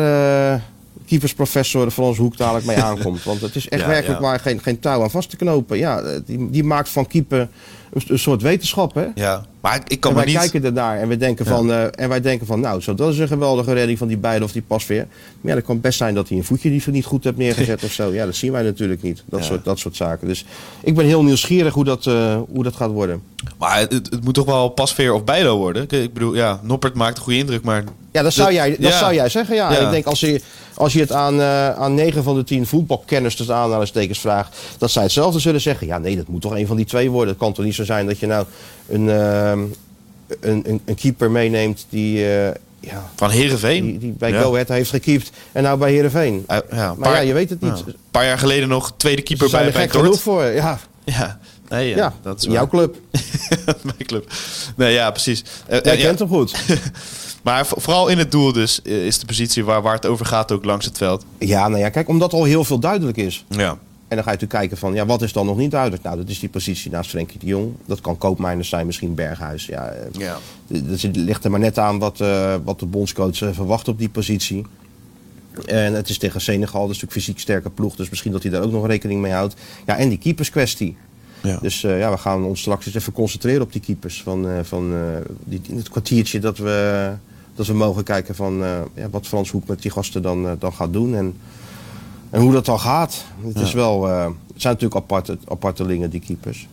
eh 0.53 0.61
keepersprofessor 1.05 1.91
Frans 1.91 2.17
Hoek 2.17 2.37
dadelijk 2.37 2.65
mee 2.65 2.81
aankomt. 2.89 3.23
Want 3.23 3.41
het 3.41 3.55
is 3.55 3.69
echt 3.69 3.81
Ja, 3.81 3.87
werkelijk 3.87 4.19
ja. 4.19 4.25
waar 4.25 4.39
geen, 4.39 4.61
geen 4.61 4.79
touw 4.79 5.01
aan 5.01 5.11
vast 5.11 5.29
te 5.29 5.35
knopen. 5.35 5.77
Ja, 5.77 5.99
eh, 5.99 6.19
die, 6.25 6.49
die 6.49 6.63
maakt 6.63 6.89
van 6.89 7.07
keeper 7.07 7.47
een, 7.93 8.01
een 8.07 8.19
soort 8.19 8.41
wetenschap, 8.41 8.93
hè? 8.93 9.07
Ja, 9.15 9.45
maar 9.61 9.75
ik, 9.75 9.81
ik 9.87 9.99
kan 9.99 10.11
En 10.11 10.17
me 10.17 10.23
wij 10.23 10.31
niet... 10.33 10.41
kijken 10.41 10.63
ernaar 10.65 10.99
en 10.99 11.07
we 11.07 11.17
denken 11.17 11.45
Ja. 11.45 11.51
van, 11.51 11.71
eh, 11.71 11.83
en 11.95 12.09
wij 12.09 12.21
denken 12.21 12.47
van, 12.47 12.59
nou, 12.59 12.81
zo, 12.81 12.95
dat 12.95 13.11
is 13.13 13.19
een 13.19 13.27
geweldige 13.27 13.73
redding 13.73 13.97
van 13.97 14.07
die 14.07 14.17
beide 14.17 14.43
of 14.45 14.51
die 14.51 14.61
pasveer. 14.67 15.07
Maar 15.41 15.51
ja, 15.51 15.55
dat 15.55 15.63
kan 15.65 15.81
best 15.81 15.97
zijn 15.97 16.13
dat 16.13 16.29
hij 16.29 16.37
een 16.37 16.43
voetje 16.43 16.69
die 16.69 16.81
niet 16.85 17.05
goed 17.05 17.23
hebt 17.23 17.37
neergezet 17.37 17.83
of 17.87 17.91
zo. 17.91 18.13
Ja, 18.13 18.25
dat 18.25 18.35
zien 18.35 18.51
wij 18.51 18.63
natuurlijk 18.63 19.01
niet. 19.01 19.23
Dat, 19.25 19.39
Ja. 19.39 19.45
soort, 19.45 19.63
dat 19.65 19.79
soort 19.79 19.95
zaken. 19.95 20.27
Dus 20.27 20.45
ik 20.83 20.95
ben 20.95 21.05
heel 21.05 21.23
nieuwsgierig 21.23 21.73
hoe 21.73 21.83
dat, 21.83 22.05
eh, 22.05 22.37
hoe 22.49 22.63
dat 22.63 22.75
gaat 22.75 22.91
worden. 22.91 23.21
Maar 23.57 23.79
het, 23.79 23.91
het 23.93 24.23
moet 24.23 24.33
toch 24.33 24.45
wel 24.45 24.69
Pasveer 24.69 25.13
of 25.13 25.23
Bijlo 25.23 25.57
worden? 25.57 25.85
Ik- 25.89 26.13
bedoel, 26.13 26.35
ja, 26.35 26.59
Noppert 26.63 26.93
maakt 26.93 27.17
een 27.17 27.23
goede 27.23 27.39
indruk, 27.39 27.63
maar... 27.63 27.83
Ja, 28.11 28.21
dat 28.21 28.33
zou 28.33 28.47
Dat- 28.47 28.55
jij, 28.57 28.69
dat 28.69 28.91
ja. 28.91 28.97
zou 28.97 29.13
jij 29.13 29.29
zeggen. 29.29 29.55
Ja. 29.55 29.77
En 29.77 29.85
ik 29.85 29.91
denk 29.91 30.05
als 30.05 30.19
je, 30.19 30.41
als 30.73 30.93
je 30.93 30.99
het 30.99 31.11
aan, 31.11 31.39
eh 31.41 31.69
aan 31.69 31.93
9 31.93 32.23
van 32.23 32.35
de 32.35 32.43
10 32.43 32.65
voetbalkenners 32.65 33.35
tussen 33.35 33.55
aanhalingstekens 33.55 34.19
vraagt, 34.19 34.57
dat 34.77 34.91
zij 34.91 35.03
hetzelfde 35.03 35.39
zullen 35.39 35.61
zeggen. 35.61 35.87
Ja, 35.87 35.97
nee, 35.97 36.15
dat 36.15 36.27
moet 36.27 36.41
toch 36.41 36.55
een 36.55 36.67
van 36.67 36.75
die 36.75 36.85
twee 36.85 37.09
worden. 37.11 37.29
Het 37.29 37.37
kan 37.43 37.53
toch 37.53 37.65
niet 37.65 37.75
zo 37.75 37.83
zijn 37.83 38.05
dat 38.05 38.19
je 38.19 38.27
nou 38.27 38.45
een, 38.87 39.09
ehm, 39.51 39.63
een, 40.39 40.63
een, 40.69 40.81
een 40.85 40.95
keeper 40.95 41.31
meeneemt 41.31 41.85
die, 41.89 42.25
eh, 42.35 42.53
ja, 42.79 43.09
Van 43.15 43.29
Heerenveen. 43.29 43.83
die, 43.85 43.97
die 43.99 44.11
bij 44.11 44.31
Ja. 44.31 44.41
Go 44.41 44.51
Ahead 44.51 44.67
heeft 44.67 44.89
gekiept 44.89 45.31
en 45.51 45.63
nou 45.63 45.77
bij 45.79 45.91
Heerenveen. 45.91 46.45
Uh, 46.51 46.57
ja, 46.71 46.93
Maar 46.97 47.11
ja, 47.11 47.19
je 47.19 47.33
weet 47.33 47.49
het 47.49 47.61
niet. 47.61 47.83
Een 47.85 47.95
paar 48.11 48.25
jaar 48.25 48.37
geleden 48.37 48.67
nog 48.69 48.93
tweede 48.97 49.21
keeper 49.21 49.49
Ze 49.49 49.55
bij, 49.55 49.65
er 49.65 49.71
bij 49.71 49.81
gek 49.81 49.91
genoeg 49.91 50.05
Dort. 50.07 50.19
voor. 50.19 50.43
Ja, 50.43 50.79
Ja, 51.03 51.39
Nee, 51.69 51.95
ja, 51.95 52.13
dat 52.21 52.37
is 52.41 52.51
jouw 52.51 52.67
club. 52.67 52.95
Mijn 53.83 54.05
club. 54.05 54.31
Nee, 54.75 54.93
ja, 54.93 55.11
precies. 55.11 55.43
Eh, 55.67 55.79
Jij 55.83 55.95
eh, 55.97 56.01
kent 56.03 56.19
hem 56.19 56.27
goed. 56.27 56.55
Maar 57.43 57.65
vo- 57.67 57.79
vooral 57.79 58.07
in 58.07 58.17
het 58.17 58.31
doel 58.31 58.53
dus 58.53 58.81
eh, 58.81 59.05
is 59.05 59.19
de 59.19 59.25
positie 59.25 59.65
waar, 59.65 59.81
waar 59.81 59.93
het 59.95 60.05
over 60.05 60.25
gaat 60.25 60.51
ook 60.51 60.65
langs 60.65 60.85
het 60.85 60.97
veld. 60.97 61.25
Ja, 61.39 61.67
nou 61.67 61.81
ja, 61.81 61.89
kijk, 61.89 62.07
omdat 62.07 62.33
al 62.33 62.43
heel 62.43 62.63
veel 62.63 62.79
duidelijk 62.79 63.17
is. 63.17 63.45
Ja. 63.49 63.77
En 64.11 64.17
dan 64.17 64.25
ga 64.25 64.31
je 64.31 64.37
natuurlijk 64.37 64.59
kijken 64.59 64.77
van, 64.77 64.93
ja, 64.93 65.05
wat 65.05 65.21
is 65.21 65.33
dan 65.33 65.45
nog 65.45 65.57
niet 65.57 65.71
duidelijk? 65.71 66.03
Nou, 66.03 66.17
dat 66.17 66.29
is 66.29 66.39
die 66.39 66.49
positie 66.49 66.91
naast 66.91 67.09
Frenkie 67.09 67.39
de 67.39 67.45
Jong. 67.45 67.73
Dat 67.85 68.01
kan 68.01 68.17
Koopmeiners 68.17 68.69
zijn, 68.69 68.85
misschien 68.85 69.15
Berghuis. 69.15 69.65
Ja, 69.65 69.87
eh, 69.87 70.05
Ja. 70.11 70.37
Dus 70.67 71.01
het 71.01 71.15
ligt 71.15 71.43
er 71.43 71.51
maar 71.51 71.59
net 71.59 71.77
aan 71.77 71.99
wat, 71.99 72.19
eh, 72.21 72.55
wat 72.63 72.79
de 72.79 72.85
bondscoach 72.85 73.41
eh, 73.41 73.49
verwacht 73.51 73.87
op 73.87 73.97
die 73.97 74.09
positie. 74.09 74.65
En 75.65 75.93
het 75.93 76.09
is 76.09 76.17
tegen 76.17 76.41
Senegal, 76.41 76.87
dus 76.87 76.87
natuurlijk 76.87 77.13
fysiek 77.13 77.39
sterke 77.39 77.69
ploeg. 77.69 77.95
Dus 77.95 78.09
misschien 78.09 78.31
dat 78.31 78.41
hij 78.43 78.51
daar 78.51 78.61
ook 78.61 78.71
nog 78.71 78.87
rekening 78.87 79.21
mee 79.21 79.31
houdt. 79.31 79.55
Ja, 79.85 79.97
en 79.97 80.09
die 80.09 80.17
keeperskwestie. 80.17 80.97
Ja. 81.43 81.57
Dus 81.61 81.83
eh, 81.83 81.99
ja, 81.99 82.11
we 82.11 82.17
gaan 82.17 82.43
ons 82.43 82.59
straks 82.59 82.85
eens 82.85 82.95
even 82.95 83.13
concentreren 83.13 83.61
op 83.61 83.71
die 83.71 83.81
keepers. 83.81 84.21
Van, 84.21 84.49
eh, 84.49 84.59
van 84.63 84.93
eh, 84.93 84.99
die, 85.43 85.61
in 85.67 85.77
het 85.77 85.89
kwartiertje 85.89 86.39
dat 86.39 86.57
we, 86.57 87.11
dat 87.55 87.67
we 87.67 87.73
mogen 87.73 88.03
kijken 88.03 88.35
van 88.35 88.63
eh, 88.63 88.79
ja, 88.93 89.09
wat 89.09 89.27
Frans 89.27 89.51
Hoek 89.51 89.67
met 89.67 89.81
die 89.81 89.91
gasten 89.91 90.21
dan, 90.21 90.55
dan 90.59 90.73
gaat 90.73 90.93
doen. 90.93 91.15
En, 91.15 91.35
en 92.31 92.41
hoe 92.41 92.51
dat 92.51 92.65
dan 92.65 92.79
gaat. 92.79 93.23
Het, 93.47 93.59
is 93.59 93.73
wel, 93.73 94.07
eh, 94.09 94.23
het 94.25 94.61
zijn 94.61 94.73
natuurlijk 94.73 95.01
aparte, 95.01 95.37
apartelingen, 95.47 96.09
die 96.09 96.19
keepers. 96.19 96.67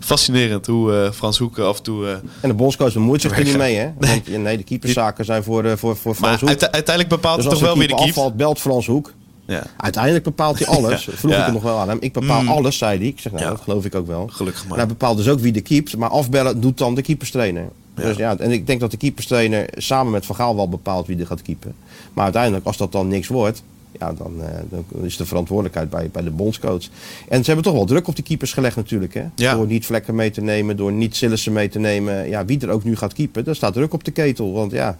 Fascinerend 0.00 0.66
hoe 0.66 0.94
eh, 1.04 1.10
Frans 1.12 1.38
Hoeken 1.38 1.66
af 1.66 1.76
en 1.76 1.82
toe... 1.82 2.06
eh, 2.06 2.12
En 2.40 2.48
de 2.48 2.54
bondscoach 2.54 2.92
bemoeit 2.92 3.20
zich 3.20 3.38
er 3.38 3.44
niet 3.44 3.56
mee, 3.56 3.76
hè? 3.76 3.90
Want 3.98 4.26
ja, 4.26 4.38
nee, 4.38 4.56
de 4.56 4.62
keeperszaken 4.62 5.24
zijn 5.24 5.42
voor, 5.42 5.78
voor, 5.78 5.96
voor 5.96 6.14
Frans 6.14 6.20
maar 6.20 6.38
Hoek. 6.40 6.48
uite- 6.48 6.72
uiteindelijk 6.72 7.08
bepaalt 7.14 7.36
Dus 7.42 7.50
toch 7.50 7.60
wel 7.60 7.78
weer 7.78 7.88
de 7.88 7.94
keeper 7.94 8.04
keeper. 8.04 8.22
afvalt, 8.22 8.36
belt 8.36 8.58
Frans 8.60 8.86
Hoek. 8.86 9.12
Ja. 9.44 9.62
Uiteindelijk 9.76 10.24
bepaalt 10.24 10.58
hij 10.58 10.66
alles. 10.76 11.04
Ja. 11.04 11.12
Vroeg 11.12 11.30
Ja. 11.32 11.38
ik 11.38 11.44
hem 11.44 11.52
nog 11.52 11.62
wel 11.62 11.78
aan 11.78 11.88
hem. 11.88 11.98
Ik 12.00 12.12
bepaal 12.12 12.42
Mm. 12.42 12.48
alles, 12.48 12.78
zei 12.78 12.98
hij. 12.98 13.06
Ik 13.06 13.20
zeg, 13.20 13.32
nou, 13.32 13.44
Ja. 13.44 13.50
dat 13.50 13.60
geloof 13.60 13.84
ik 13.84 13.94
ook 13.94 14.06
wel. 14.06 14.28
Gelukkig 14.32 14.62
maar. 14.62 14.72
En 14.72 14.78
hij 14.78 14.86
bepaalt 14.86 15.16
dus 15.16 15.28
ook 15.28 15.40
wie 15.40 15.52
de 15.52 15.60
keept. 15.60 15.96
Maar 15.96 16.08
afbellen 16.10 16.60
doet 16.60 16.78
dan 16.78 16.94
de 16.94 17.02
keeperstrainer. 17.02 17.68
Dus 17.94 18.16
ja, 18.16 18.36
en 18.36 18.50
ik 18.50 18.66
denk 18.66 18.80
dat 18.80 18.90
de 18.90 18.96
keeperstrainer 18.96 19.68
samen 19.76 20.12
met 20.12 20.26
Van 20.26 20.34
Gaal 20.36 20.56
wel 20.56 20.68
bepaalt 20.68 21.06
wie 21.06 21.18
er 21.18 21.26
gaat 21.26 21.42
keepen. 21.42 21.74
Maar 22.12 22.24
uiteindelijk, 22.24 22.64
als 22.66 22.76
dat 22.76 22.92
dan 22.92 23.08
niks 23.08 23.28
wordt... 23.28 23.62
Ja, 23.92 24.12
dan, 24.12 24.42
eh, 24.42 24.48
dan 24.70 25.04
is 25.04 25.16
de 25.16 25.26
verantwoordelijkheid 25.26 25.90
bij, 25.90 26.08
bij 26.12 26.22
de 26.22 26.30
bondscoach. 26.30 26.88
En 27.28 27.40
ze 27.40 27.46
hebben 27.46 27.64
toch 27.64 27.74
wel 27.74 27.84
druk 27.84 28.08
op 28.08 28.14
die 28.14 28.24
keepers 28.24 28.52
gelegd 28.52 28.76
natuurlijk. 28.76 29.14
Hè? 29.14 29.24
Ja. 29.34 29.54
Door 29.54 29.66
niet 29.66 29.86
Vlekken 29.86 30.14
mee 30.14 30.30
te 30.30 30.40
nemen, 30.40 30.76
door 30.76 30.92
niet 30.92 31.16
Sillissen 31.16 31.52
mee 31.52 31.68
te 31.68 31.78
nemen. 31.78 32.28
Ja, 32.28 32.44
wie 32.44 32.60
er 32.60 32.70
ook 32.70 32.84
nu 32.84 32.96
gaat 32.96 33.12
keepen, 33.12 33.44
daar 33.44 33.54
staat 33.54 33.72
druk 33.72 33.92
op 33.92 34.04
de 34.04 34.10
ketel. 34.10 34.52
Want 34.52 34.72
ja, 34.72 34.98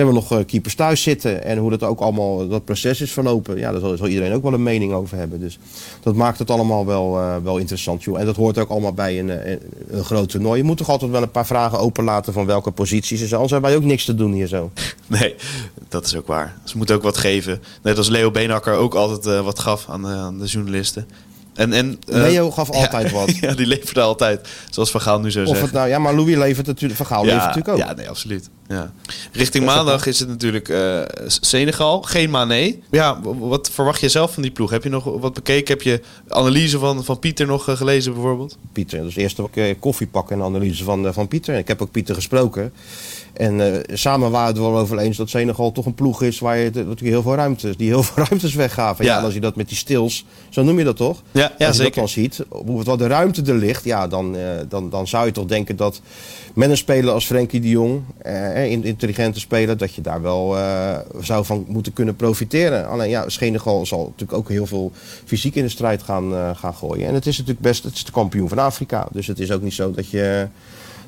hebben 0.00 0.14
nog 0.22 0.32
eh, 0.32 0.46
keepers 0.46 0.74
thuis 0.74 1.02
zitten. 1.02 1.44
En 1.44 1.58
hoe 1.58 1.70
dat 1.70 1.82
ook 1.82 2.00
allemaal, 2.00 2.48
dat 2.48 2.64
proces 2.64 3.00
is 3.00 3.12
verlopen. 3.12 3.58
Ja, 3.58 3.72
daar 3.72 3.80
zal, 3.96 4.06
iedereen 4.06 4.32
ook 4.32 4.42
wel 4.42 4.52
een 4.52 4.62
mening 4.62 4.92
over 4.92 5.16
hebben. 5.16 5.40
Dus 5.40 5.58
dat 6.02 6.14
maakt 6.14 6.38
het 6.38 6.50
allemaal 6.50 6.86
wel, 6.86 7.18
eh, 7.18 7.36
wel 7.42 7.58
interessant. 7.58 8.02
Joh. 8.02 8.18
En 8.20 8.26
dat 8.26 8.36
hoort 8.36 8.58
ook 8.58 8.68
allemaal 8.70 8.92
bij 8.92 9.18
een, 9.18 9.30
eh, 9.30 9.56
een 9.88 10.04
groot 10.04 10.28
toernooi. 10.28 10.58
Je 10.58 10.64
moet 10.66 10.76
toch 10.76 10.88
altijd 10.88 11.10
wel 11.10 11.22
een 11.22 11.30
paar 11.30 11.46
vragen 11.46 11.78
openlaten 11.78 12.32
van 12.32 12.46
welke 12.46 12.70
posities. 12.70 13.20
en. 13.20 13.32
Anders 13.32 13.50
hebben 13.52 13.70
wij 13.70 13.78
ook 13.78 13.84
niks 13.84 14.04
te 14.04 14.14
doen 14.14 14.32
hier 14.32 14.46
zo. 14.46 14.70
Nee, 15.06 15.34
dat 15.88 16.06
is 16.06 16.16
ook 16.16 16.26
waar. 16.26 16.56
Ze 16.64 16.76
moeten 16.76 16.94
ook 16.96 17.02
wat 17.02 17.16
geven. 17.16 17.62
Net 17.82 17.96
als 17.98 18.08
Leo 18.08 18.30
Beenhakker 18.30 18.74
ook 18.74 18.94
altijd 18.94 19.42
wat 19.44 19.58
gaf 19.58 19.86
aan, 19.88 20.02
de- 20.02 20.08
aan 20.08 20.38
de 20.38 20.46
journalisten. 20.46 21.06
En, 21.60 21.72
en, 21.72 21.98
eh, 22.08 22.14
Leo 22.14 22.50
gaf 22.50 22.68
ja, 22.72 22.80
altijd 22.80 23.10
wat. 23.10 23.36
Ja, 23.40 23.54
die 23.54 23.66
leverde 23.66 24.00
altijd. 24.00 24.48
Zoals 24.70 24.90
Van 24.90 25.00
Gaal 25.00 25.20
nu 25.20 25.30
zou 25.30 25.44
Of 25.44 25.50
zeggen. 25.50 25.66
het 25.66 25.76
nou, 25.76 25.88
ja, 25.88 25.98
maar 25.98 26.14
Louis 26.14 26.36
levert 26.36 26.66
natuurlijk, 26.66 26.96
Van 26.96 27.06
Gaal 27.06 27.24
levert 27.24 27.40
natuurlijk 27.40 27.68
ook. 27.68 27.78
Ja, 27.78 27.94
nee, 27.94 28.08
absoluut. 28.08 28.50
Ja. 28.68 28.92
Richting 29.32 29.64
maandag 29.64 30.06
is 30.06 30.18
het 30.18 30.28
natuurlijk 30.28 30.68
eh, 30.68 31.00
Senegal, 31.26 32.02
geen 32.02 32.30
Mané. 32.30 32.74
Ja, 32.90 33.20
wat 33.22 33.70
verwacht 33.70 34.00
je 34.00 34.08
zelf 34.08 34.32
van 34.32 34.42
die 34.42 34.52
ploeg? 34.52 34.70
Heb 34.70 34.82
je 34.82 34.88
nog 34.88 35.04
wat 35.04 35.34
bekeken? 35.34 35.74
Heb 35.74 35.82
je 35.82 36.00
analyse 36.28 36.78
van, 36.78 37.04
van 37.04 37.18
Pieter 37.18 37.46
nog 37.46 37.68
eh, 37.68 37.76
gelezen 37.76 38.12
bijvoorbeeld? 38.12 38.56
Pieter. 38.72 39.02
Dus 39.02 39.16
eerst 39.16 39.38
eh, 39.38 39.74
koffie 39.78 40.06
pakken 40.06 40.36
en 40.36 40.44
analyse 40.44 40.84
van, 40.84 41.12
van 41.12 41.28
Pieter. 41.28 41.56
Ik 41.56 41.68
heb 41.68 41.82
ook 41.82 41.90
Pieter 41.90 42.14
gesproken. 42.14 42.72
En 43.32 43.60
eh, 43.60 43.96
samen 43.96 44.30
waren 44.30 44.54
we 44.54 44.60
het 44.60 44.70
wel 44.70 44.78
over 44.80 44.98
eens 44.98 45.16
dat 45.16 45.28
Senegal 45.30 45.72
toch 45.72 45.86
een 45.86 45.94
ploeg 45.94 46.22
is 46.22 46.38
waar 46.38 46.56
je 46.58 46.70
natuurlijk 46.74 47.00
heel 47.00 47.22
veel 47.22 47.34
ruimtes, 47.34 47.76
die 47.76 47.88
heel 47.88 48.02
veel 48.08 48.24
ruimtes 48.24 48.54
weggaven. 48.54 49.04
Ja. 49.04 49.10
Ja. 49.12 49.18
en 49.18 49.24
als 49.24 49.34
je 49.34 49.40
dat 49.40 49.56
met 49.56 49.68
die 49.68 49.76
stils, 49.76 50.24
zo 50.48 50.62
noem 50.62 50.78
je 50.78 50.84
dat 50.84 50.96
toch? 50.96 51.22
Ja, 51.32 51.40
ja 51.40 51.46
als 51.46 51.56
je 51.58 51.66
dat 51.66 51.74
zeker. 51.76 51.94
dan 52.00 52.08
ziet, 52.08 52.40
hoe 52.48 52.78
het- 52.78 52.86
wat 52.86 52.98
de 52.98 53.06
ruimte 53.06 53.42
er 53.42 53.54
ligt, 53.54 53.84
ja, 53.84 54.06
dan, 54.06 54.36
eh, 54.36 54.42
dan, 54.68 54.90
dan 54.90 55.08
zou 55.08 55.26
je 55.26 55.32
toch 55.32 55.46
denken 55.46 55.76
dat 55.76 56.00
met 56.54 56.70
een 56.70 56.76
speler 56.76 57.12
als 57.12 57.26
Frenkie 57.26 57.60
de 57.60 57.68
Jong, 57.68 58.00
eh, 58.18 58.70
een 58.70 58.84
intelligente 58.84 59.40
speler, 59.40 59.76
dat 59.76 59.94
je 59.94 60.00
daar 60.00 60.22
wel 60.22 60.56
eh, 60.58 60.98
zou 61.20 61.44
van 61.44 61.64
moeten 61.68 61.92
kunnen 61.92 62.16
profiteren. 62.16 62.88
Alleen 62.88 63.08
ja, 63.10 63.28
Senegal 63.28 63.86
zal 63.86 64.04
natuurlijk 64.04 64.38
ook 64.38 64.48
heel 64.48 64.66
veel 64.66 64.92
fysiek 65.24 65.54
in 65.54 65.62
de 65.62 65.68
strijd 65.68 66.02
gaan, 66.02 66.34
eh, 66.34 66.50
gaan 66.54 66.74
gooien. 66.74 67.06
En 67.08 67.14
het 67.14 67.26
is 67.26 67.34
natuurlijk 67.38 67.64
best, 67.64 67.84
het 67.84 67.94
is 67.94 68.04
de 68.04 68.12
kampioen 68.12 68.48
van 68.48 68.58
Afrika. 68.58 69.08
Dus 69.12 69.26
het 69.26 69.38
is 69.38 69.50
ook 69.52 69.62
niet 69.62 69.74
zo 69.74 69.90
dat 69.90 70.10
je, 70.10 70.46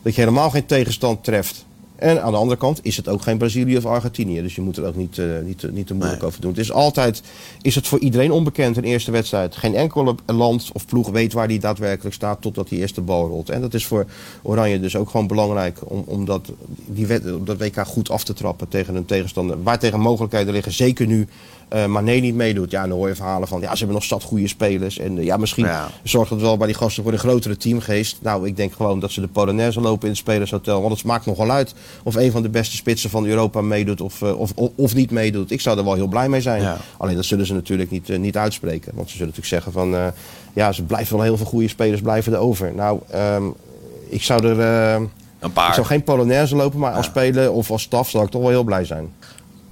dat 0.02 0.14
je 0.14 0.20
helemaal 0.20 0.50
geen 0.50 0.66
tegenstand 0.66 1.24
treft. 1.24 1.64
En 2.02 2.22
aan 2.22 2.32
de 2.32 2.38
andere 2.38 2.58
kant 2.60 2.80
is 2.82 2.96
het 2.96 3.08
ook 3.08 3.22
geen 3.22 3.38
Brazilië 3.38 3.76
of 3.76 3.86
Argentinië. 3.86 4.42
Dus 4.42 4.54
je 4.54 4.60
moet 4.60 4.76
er 4.76 4.84
ook 4.86 4.96
niet, 4.96 5.18
eh, 5.18 5.26
niet, 5.44 5.58
te- 5.58 5.72
niet 5.72 5.86
te 5.86 5.94
moeilijk 5.94 6.20
Nee. 6.20 6.28
over 6.28 6.40
doen. 6.40 6.50
Het 6.50 6.60
is 6.60 6.72
altijd, 6.72 7.22
is 7.62 7.74
het 7.74 7.86
voor 7.88 7.98
iedereen 7.98 8.32
onbekend 8.32 8.76
een 8.76 8.84
eerste 8.84 9.10
wedstrijd. 9.10 9.56
Geen 9.56 9.74
enkel 9.74 10.14
land 10.26 10.70
of 10.72 10.86
ploeg 10.86 11.08
weet 11.10 11.32
waar 11.32 11.48
die 11.48 11.58
daadwerkelijk 11.60 12.14
staat 12.14 12.42
totdat 12.42 12.68
die 12.68 12.78
eerste 12.78 13.00
bal 13.00 13.28
rolt. 13.28 13.50
En 13.50 13.60
dat 13.60 13.74
is 13.74 13.86
voor 13.86 14.06
Oranje 14.42 14.80
dus 14.80 14.96
ook 14.96 15.10
gewoon 15.10 15.26
belangrijk 15.26 15.78
om, 15.84 16.02
om, 16.06 16.24
dat, 16.24 16.52
die 16.86 17.06
wed- 17.06 17.32
om 17.34 17.44
dat 17.44 17.58
WK 17.58 17.86
goed 17.86 18.10
af 18.10 18.24
te 18.24 18.32
trappen 18.32 18.68
tegen 18.68 18.94
een 18.94 19.04
tegenstander. 19.04 19.62
Waar 19.62 19.78
tegen 19.78 20.00
mogelijkheden 20.00 20.52
liggen, 20.52 20.72
zeker 20.72 21.06
nu 21.06 21.26
eh 21.72 21.86
Mané 21.86 22.12
niet 22.12 22.34
meedoet. 22.34 22.70
Ja, 22.70 22.86
dan 22.86 22.98
hoor 22.98 23.08
je 23.08 23.14
verhalen 23.14 23.48
van, 23.48 23.60
ja, 23.60 23.70
ze 23.70 23.76
hebben 23.76 23.94
nog 23.94 24.04
zat 24.04 24.22
goede 24.22 24.48
spelers. 24.48 24.98
En 24.98 25.18
eh, 25.18 25.24
ja, 25.24 25.36
misschien 25.36 25.64
Ja. 25.64 25.88
zorgt 26.02 26.30
het 26.30 26.40
wel 26.40 26.56
bij 26.56 26.66
die 26.66 26.76
gasten 26.76 27.02
voor 27.02 27.12
een 27.12 27.18
grotere 27.18 27.56
teamgeest. 27.56 28.18
Nou, 28.22 28.46
ik 28.46 28.56
denk 28.56 28.72
gewoon 28.72 29.00
dat 29.00 29.10
ze 29.12 29.20
de 29.20 29.28
Polonaise 29.28 29.80
lopen 29.80 30.02
in 30.02 30.08
het 30.08 30.16
Spelershotel. 30.18 30.80
Want 30.82 30.94
het 30.94 31.04
maakt 31.04 31.26
nogal 31.26 31.50
uit 31.50 31.74
of 32.02 32.14
een 32.14 32.30
van 32.30 32.42
de 32.42 32.48
beste 32.48 32.76
spitsen 32.76 33.10
van 33.10 33.26
Europa 33.26 33.60
meedoet 33.60 34.00
of, 34.00 34.22
eh, 34.22 34.38
of, 34.38 34.52
of, 34.54 34.70
of 34.74 34.94
niet 34.94 35.10
meedoet. 35.10 35.50
Ik 35.50 35.60
zou 35.60 35.78
er 35.78 35.84
wel 35.84 35.94
heel 35.94 36.06
blij 36.06 36.28
mee 36.28 36.40
zijn. 36.40 36.62
Ja. 36.62 36.76
Alleen 36.98 37.16
dat 37.16 37.24
zullen 37.24 37.46
ze 37.46 37.54
natuurlijk 37.54 37.90
niet, 37.90 38.18
niet 38.18 38.36
uitspreken. 38.36 38.92
Want 38.94 39.10
ze 39.10 39.16
zullen 39.16 39.32
natuurlijk 39.34 39.62
zeggen 39.64 39.72
van, 39.72 40.12
ja, 40.52 40.72
ze 40.72 40.82
blijven 40.82 41.16
wel 41.16 41.24
heel 41.24 41.36
veel 41.36 41.46
goede 41.46 41.68
spelers 41.68 42.00
blijven 42.00 42.32
er 42.32 42.38
over. 42.38 42.74
Nou, 42.74 43.00
ehm, 43.10 43.42
ik 44.08 44.22
zou 44.22 44.46
er... 44.46 44.58
Een 45.40 45.48
ik 45.48 45.54
paar. 45.54 45.74
zou 45.74 45.86
geen 45.86 46.02
Polonaise 46.02 46.56
lopen, 46.56 46.78
maar 46.78 46.92
als 46.92 47.06
speler 47.06 47.52
of 47.52 47.70
als 47.70 47.82
staf 47.82 48.10
zou 48.10 48.24
ik 48.24 48.30
toch 48.30 48.40
wel 48.40 48.50
heel 48.50 48.62
blij 48.64 48.84
zijn. 48.84 49.12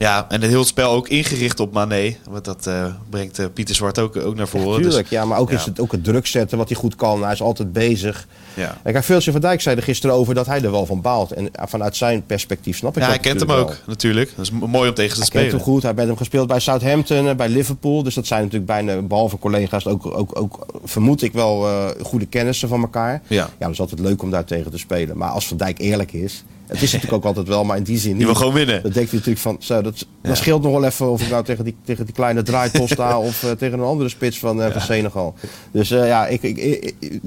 Ja, 0.00 0.26
en 0.28 0.40
het 0.40 0.50
hele 0.50 0.64
spel 0.64 0.92
ook 0.92 1.08
ingericht 1.08 1.60
op 1.60 1.72
Mané. 1.72 2.16
Want 2.30 2.44
dat 2.44 2.66
eh, 2.66 2.86
brengt 3.10 3.38
eh, 3.38 3.46
Pieter 3.54 3.74
Zwart 3.74 3.98
ook, 3.98 4.16
ook 4.16 4.34
naar 4.34 4.48
voren. 4.48 4.76
Dus- 4.76 4.86
Tuurlijk, 4.86 5.08
ja, 5.08 5.24
maar 5.24 5.38
ook 5.38 5.50
ja. 5.50 5.56
is 5.56 5.64
het 5.64 5.80
ook 5.80 5.92
het 5.92 6.04
druk 6.04 6.26
zetten 6.26 6.58
wat 6.58 6.68
hij 6.68 6.78
goed 6.78 6.94
kan. 6.94 7.22
Hij 7.22 7.32
is 7.32 7.42
altijd 7.42 7.72
bezig. 7.72 8.26
Ja. 8.54 8.78
En 8.82 8.92
kijk, 8.92 9.04
Veeltje 9.04 9.32
van 9.32 9.40
Dijk 9.40 9.60
zei 9.60 9.76
er 9.76 9.82
gisteren 9.82 10.16
over 10.16 10.34
dat 10.34 10.46
hij 10.46 10.62
er 10.62 10.70
wel 10.70 10.86
van 10.86 11.00
baalt. 11.00 11.32
En 11.32 11.50
vanuit 11.52 11.96
zijn 11.96 12.22
perspectief 12.26 12.76
snap 12.76 12.90
ik 12.96 13.02
Ja, 13.02 13.08
dat 13.08 13.14
hij 13.14 13.24
kent 13.24 13.40
hem 13.40 13.50
ook, 13.58 13.68
wel. 13.68 13.76
natuurlijk. 13.86 14.32
Dat 14.36 14.44
is 14.44 14.50
mooi 14.50 14.88
om 14.88 14.94
tegen 14.94 15.12
te 15.12 15.18
Hij 15.18 15.26
spelen. 15.26 15.48
kent 15.48 15.50
hem 15.62 15.72
goed. 15.72 15.82
Hij 15.82 15.92
heeft 15.96 16.06
hem 16.06 16.16
gespeeld 16.16 16.46
bij 16.48 16.60
Southampton, 16.60 17.28
eh, 17.28 17.34
bij 17.34 17.48
Liverpool. 17.48 18.02
Dus 18.02 18.14
dat 18.14 18.26
zijn 18.26 18.40
natuurlijk 18.42 18.66
bijna, 18.70 19.02
behalve 19.02 19.38
collega's, 19.38 19.86
ook, 19.86 20.06
ook, 20.06 20.38
ook 20.40 20.66
vermoed 20.84 21.22
ik 21.22 21.32
wel 21.32 21.66
eh, 21.68 21.86
goede 22.02 22.26
kennissen 22.26 22.68
van 22.68 22.80
elkaar. 22.80 23.22
Ja. 23.26 23.36
ja, 23.36 23.48
dat 23.58 23.70
is 23.70 23.80
altijd 23.80 24.00
leuk 24.00 24.22
om 24.22 24.30
daar 24.30 24.44
tegen 24.44 24.70
te 24.70 24.78
spelen. 24.78 25.16
Maar 25.16 25.30
als 25.30 25.46
Van 25.46 25.56
Dijk 25.56 25.78
eerlijk 25.78 26.12
is, 26.12 26.44
het 26.66 26.82
is 26.82 26.92
natuurlijk 26.92 27.12
ook 27.12 27.24
altijd 27.24 27.48
wel, 27.48 27.64
maar 27.64 27.76
in 27.76 27.82
die 27.82 27.98
zin 27.98 28.08
niet. 28.08 28.16
Die 28.18 28.26
wil 28.26 28.34
gewoon 28.34 28.52
winnen. 28.52 28.82
Dan 28.82 28.92
denkt 28.92 29.10
hij 29.10 29.18
natuurlijk 29.18 29.38
van, 29.44 29.56
zo, 29.60 29.82
dat, 29.82 29.98
Ja. 30.22 30.28
dat 30.28 30.36
scheelt 30.36 30.62
nog 30.62 30.72
wel 30.72 30.84
even 30.84 31.10
of 31.10 31.22
ik 31.22 31.30
nou 31.30 31.44
tegen 31.44 31.64
die, 31.64 31.76
tegen 31.84 32.04
die 32.04 32.14
kleine 32.14 32.42
draaitol 32.42 32.88
sta 32.88 33.18
of 33.28 33.42
eh, 33.42 33.50
tegen 33.50 33.78
een 33.78 33.84
andere 33.84 34.08
spits 34.08 34.38
van, 34.38 34.62
eh, 34.62 34.72
van 34.72 34.80
Senegal. 34.80 35.34
Dus 35.70 35.88
ja, 35.88 36.26
ik, 36.26 36.42
ik, 36.42 36.56
ik- 36.56 36.94
ik- 36.98 37.20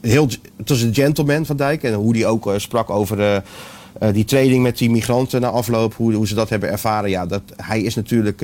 heel, 0.00 0.28
een 0.70 0.94
gentleman 0.94 1.46
van 1.46 1.56
Dijk 1.56 1.82
en 1.82 1.94
hoe 1.94 2.12
die 2.12 2.26
ook 2.26 2.46
eh, 2.46 2.58
sprak 2.58 2.90
over 2.90 3.20
eh, 3.20 3.36
eh, 3.36 3.42
die 4.14 4.24
training 4.24 4.62
met 4.62 4.78
die 4.78 4.90
migranten 4.90 5.40
na 5.40 5.48
afloop, 5.48 5.94
hoe, 5.94 6.14
hoe 6.14 6.26
ze 6.26 6.34
dat 6.34 6.48
hebben 6.48 6.70
ervaren. 6.70 7.10
Ja, 7.10 7.26
dat, 7.26 7.42
hij 7.56 7.80
is 7.82 7.94
natuurlijk, 7.94 8.42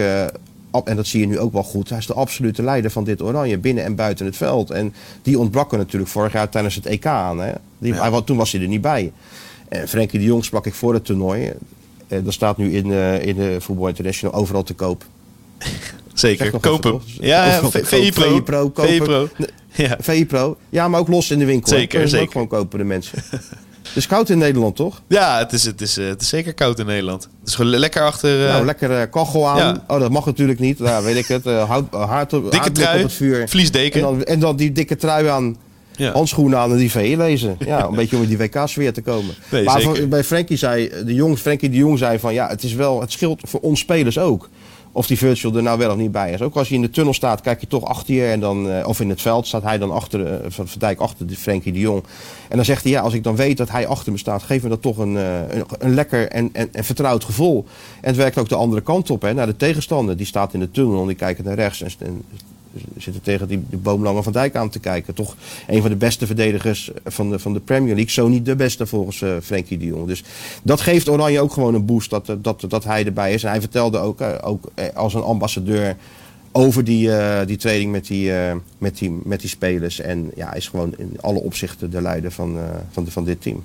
en 0.85 0.97
dat 0.97 1.07
zie 1.07 1.21
je 1.21 1.27
nu 1.27 1.39
ook 1.39 1.53
wel 1.53 1.63
goed, 1.63 1.89
hij 1.89 1.99
is 1.99 2.07
de 2.07 2.15
absolute 2.15 2.63
leider 2.63 2.91
van 2.91 3.05
dit 3.05 3.23
oranje, 3.23 3.59
binnen 3.59 3.85
en 3.85 3.95
buiten 3.95 4.27
het 4.27 4.37
veld. 4.37 4.71
En 4.71 4.95
die 5.23 5.39
ontbrak 5.39 5.73
er 5.73 5.79
natuurlijk 5.79 6.11
vorig 6.11 6.33
jaar 6.33 6.49
tijdens 6.49 6.75
het 6.75 6.87
EK 6.87 7.07
aan. 7.07 7.41
Hè? 7.41 7.53
Die, 7.79 7.93
Ja. 7.95 8.01
hij, 8.01 8.11
wa- 8.11 8.21
toen 8.21 8.37
was 8.37 8.53
hij 8.53 8.61
er 8.61 8.69
niet 8.69 8.81
bij. 8.81 9.13
En 9.69 9.89
Frenkie 9.89 10.19
de 10.19 10.25
Jong 10.25 10.45
sprak 10.45 10.67
ik 10.67 10.75
voor 10.75 10.95
het 10.95 11.05
toernooi. 11.05 11.53
Dat 12.09 12.33
staat 12.33 12.57
nu 12.57 12.77
in, 12.77 12.93
eh, 12.93 13.27
in 13.27 13.37
de 13.37 13.57
Voetbal 13.61 13.89
International 13.89 14.35
overal 14.41 14.63
te 14.63 14.75
koop. 14.75 15.05
Zeker, 16.15 16.47
even, 16.47 16.81
toch? 16.81 17.03
Ja, 17.21 17.61
VI. 17.71 18.13
Pro. 18.13 18.23
VI 18.35 18.43
Pro, 18.43 18.71
kopen. 18.71 19.31
Ja. 19.77 19.97
VI 20.01 20.27
Pro. 20.27 20.57
Ja, 20.69 20.89
maar 20.89 21.01
ook 21.01 21.09
los 21.09 21.31
in 21.31 21.39
de 21.39 21.45
winkel. 21.45 21.69
Zeker, 21.69 21.89
Kunnen 21.89 22.09
zeker. 22.09 22.27
ook 22.27 22.33
gewoon 22.33 22.47
kopen, 22.49 22.79
de 22.79 22.85
mensen. 22.85 23.19
Het 23.87 23.97
is 24.05 24.07
koud 24.07 24.29
in 24.29 24.39
Nederland, 24.39 24.77
toch? 24.77 25.03
Ja, 25.09 25.39
het 25.39 25.53
is, 25.53 25.65
het, 25.65 25.81
is, 25.81 25.97
eh, 25.99 26.07
het 26.07 26.21
is 26.23 26.29
zeker 26.29 26.55
koud 26.55 26.79
in 26.79 26.87
Nederland. 26.87 27.23
Het 27.23 27.49
is 27.49 27.55
gewoon 27.55 27.71
le- 27.71 27.77
lekker 27.79 28.03
achter... 28.03 28.47
eh, 28.47 28.53
nou, 28.53 28.65
lekker 28.65 28.91
eh, 29.01 29.11
kachel 29.11 29.49
aan. 29.49 29.57
ja. 29.57 29.85
Oh, 29.89 30.01
dat 30.01 30.11
mag 30.11 30.27
natuurlijk 30.27 30.59
niet. 30.59 30.79
Ja, 30.79 31.03
weet 31.03 31.17
ik 31.17 31.27
het. 31.27 31.47
Eh, 31.47 31.69
hout, 31.69 31.85
uh, 31.95 32.09
haard 32.09 32.33
op, 32.33 32.51
dikke 32.51 32.73
trui, 32.73 32.97
op 32.99 33.03
het 33.05 33.13
vuur. 33.13 33.49
vliesdeken. 33.49 34.01
En 34.01 34.07
dan, 34.07 34.23
en 34.25 34.39
dan 34.41 34.57
die 34.57 34.73
dikke 34.73 34.97
trui 34.97 35.27
aan. 35.27 35.57
Ja. 35.97 36.13
Handschoenen 36.13 36.59
aan 36.59 36.71
en 36.71 36.77
die 36.77 36.91
VE 36.91 37.15
lezen. 37.17 37.57
Ja, 37.67 37.85
een 37.85 37.95
beetje 38.01 38.17
om 38.17 38.23
in 38.23 38.29
die 38.29 38.39
WK-sfeer 38.39 38.93
te 38.93 39.03
komen. 39.03 39.35
Nee, 39.51 39.65
maar 39.65 40.09
bij 40.09 40.25
Frenkie 40.25 40.57
zei, 40.57 40.91
de 41.05 41.15
Jong, 41.15 41.39
Frenkie 41.39 41.71
de 41.71 41.77
Jong 41.77 41.99
zei 41.99 42.19
van 42.19 42.35
ja, 42.35 42.49
het 42.49 42.63
is 42.63 42.73
wel, 42.75 43.01
het 43.01 43.13
scheelt 43.13 43.41
voor 43.45 43.61
ons 43.61 43.81
spelers 43.81 44.19
ook. 44.19 44.49
Of 44.97 45.07
die 45.07 45.19
Virgil 45.19 45.57
er 45.57 45.63
nou 45.63 45.79
wel 45.79 45.91
of 45.91 45.97
niet 45.97 46.13
bij 46.13 46.33
is. 46.33 46.43
Ook 46.43 46.55
als 46.55 46.69
je 46.69 46.75
in 46.75 46.81
de 46.81 46.91
tunnel 46.91 47.15
staat, 47.15 47.41
kijk 47.41 47.61
je 47.61 47.67
toch 47.67 47.85
achter 47.85 48.15
je. 48.15 48.25
En 48.25 48.41
dan, 48.41 48.71
eh, 48.71 48.89
of 48.89 49.01
in 49.01 49.09
het 49.09 49.21
veld 49.21 49.47
staat 49.47 49.63
hij 49.63 49.79
dan 49.79 49.91
achter, 49.91 50.27
eh, 50.27 50.47
Van 50.49 50.67
Dijk 50.79 51.01
achter 51.01 51.27
de 51.27 51.37
Frenkie 51.37 51.73
de 51.73 51.79
Jong. 51.79 52.03
En 52.49 52.57
dan 52.57 52.65
zegt 52.65 52.83
hij, 52.83 52.93
ja, 52.93 53.01
als 53.01 53.13
ik 53.13 53.23
dan 53.23 53.37
weet 53.37 53.57
dat 53.57 53.71
hij 53.71 53.87
achter 53.87 54.13
me 54.13 54.19
staat, 54.19 54.43
geeft 54.43 54.63
me 54.63 54.69
dat 54.69 54.83
toch 54.83 54.99
een, 54.99 55.17
eh, 55.17 55.39
een, 55.49 55.65
een 55.79 55.95
lekker 55.95 56.29
en, 56.29 56.51
en, 56.53 56.69
en 56.73 56.85
vertrouwd 56.85 57.25
gevoel. 57.25 57.65
En 58.01 58.09
het 58.09 58.17
werkt 58.17 58.39
ook 58.39 58.49
de 58.49 58.55
andere 58.55 58.83
kant 58.83 59.11
op, 59.11 59.23
hè, 59.23 59.35
naar 59.35 59.47
de 59.47 59.57
tegenstander. 59.57 60.17
Die 60.17 60.27
staat 60.27 60.55
in 60.55 60.61
de 60.61 60.71
tunnel 60.71 61.01
en 61.01 61.07
die 61.07 61.17
kijkt 61.17 61.45
naar 61.45 61.55
rechts. 61.55 61.83
En 61.99 62.23
zitten 62.97 63.23
tegen 63.23 63.49
die, 63.49 63.63
die 63.69 63.79
boomlange 63.79 64.23
Van 64.23 64.33
Dijk 64.33 64.57
aan 64.57 64.69
te 64.69 64.79
kijken. 64.79 65.15
Toch 65.15 65.37
een 65.67 65.81
van 65.81 65.91
de 65.91 65.97
beste 65.97 66.27
verdedigers 66.27 66.91
van 67.05 67.31
de, 67.31 67.39
van 67.39 67.53
de 67.53 67.61
Premier 67.61 67.95
League. 67.95 68.13
Zo 68.13 68.29
niet 68.29 68.45
de 68.45 68.57
beste 68.57 68.87
volgens 68.87 69.23
eh 69.23 69.31
Frenkie 69.43 69.79
de 69.79 69.87
Jong. 69.87 70.07
Dus 70.07 70.25
dat 70.63 70.81
geeft 70.81 71.09
Oranje 71.09 71.41
ook 71.41 71.53
gewoon 71.53 71.75
een 71.75 71.85
boost 71.85 72.11
dat, 72.11 72.29
eh, 72.29 72.37
dat, 72.39 72.65
dat 72.69 72.85
hij 72.85 73.05
erbij 73.05 73.33
is. 73.33 73.45
En 73.45 73.51
hij 73.51 73.61
vertelde 73.61 73.99
ook, 73.99 74.21
eh, 74.21 74.29
ook 74.41 74.71
als 74.95 75.15
een 75.15 75.23
ambassadeur 75.23 75.97
over 76.53 76.85
die, 76.85 77.11
die 77.47 77.57
training 77.57 77.93
met 77.93 78.07
die, 78.07 78.33
met, 78.79 78.99
die, 78.99 79.21
met 79.25 79.41
die 79.41 79.49
spelers. 79.49 80.01
En 80.01 80.31
ja, 80.35 80.55
is 80.55 80.69
gewoon 80.69 80.95
in 80.97 81.17
alle 81.21 81.39
opzichten 81.39 81.91
de 81.91 82.03
leider 82.03 82.31
van, 82.31 82.59
van, 82.91 83.05
de, 83.05 83.11
van 83.11 83.25
dit 83.25 83.43
team. 83.43 83.65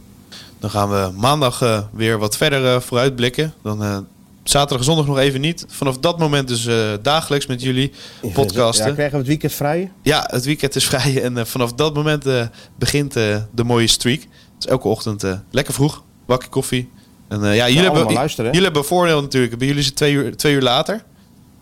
Dan 0.59 0.69
gaan 0.69 0.89
we 0.89 1.11
maandag 1.17 1.89
weer 1.93 2.17
wat 2.17 2.37
verder 2.37 2.81
vooruitblikken. 2.81 3.53
Dan 3.61 4.07
zaterdag 4.51 4.77
en 4.77 4.83
zondag 4.83 5.05
nog 5.05 5.17
even 5.17 5.41
niet. 5.41 5.65
Vanaf 5.67 5.97
dat 5.97 6.19
moment 6.19 6.47
dus 6.47 6.65
eh, 6.65 6.75
dagelijks 7.01 7.45
met 7.45 7.61
jullie 7.61 7.91
podcasten. 8.33 8.85
Ja, 8.87 8.91
krijgen 8.93 9.11
we 9.13 9.17
het 9.19 9.27
weekend 9.27 9.53
vrij? 9.53 9.91
Ja, 10.03 10.27
het 10.31 10.45
weekend 10.45 10.75
is 10.75 10.85
vrij 10.85 11.21
en 11.23 11.37
eh, 11.37 11.45
vanaf 11.45 11.73
dat 11.73 11.93
moment 11.93 12.25
eh, 12.25 12.45
begint 12.75 13.13
de 13.13 13.63
mooie 13.65 13.87
streak. 13.87 14.21
Dus 14.57 14.67
elke 14.67 14.87
ochtend 14.87 15.23
lekker 15.51 15.73
vroeg, 15.73 16.03
bakje 16.25 16.49
koffie. 16.49 16.89
En 17.27 17.39
ja, 17.41 17.69
jullie, 17.69 17.89
hebben, 17.91 18.27
jullie 18.35 18.61
hebben 18.63 18.85
voordeel 18.85 19.21
natuurlijk. 19.21 19.57
Bij 19.57 19.67
jullie 19.67 19.81
is 19.81 19.87
het 19.87 19.95
twee 19.95 20.13
uur, 20.13 20.37
twee 20.37 20.53
uur 20.53 20.61
later. 20.61 21.03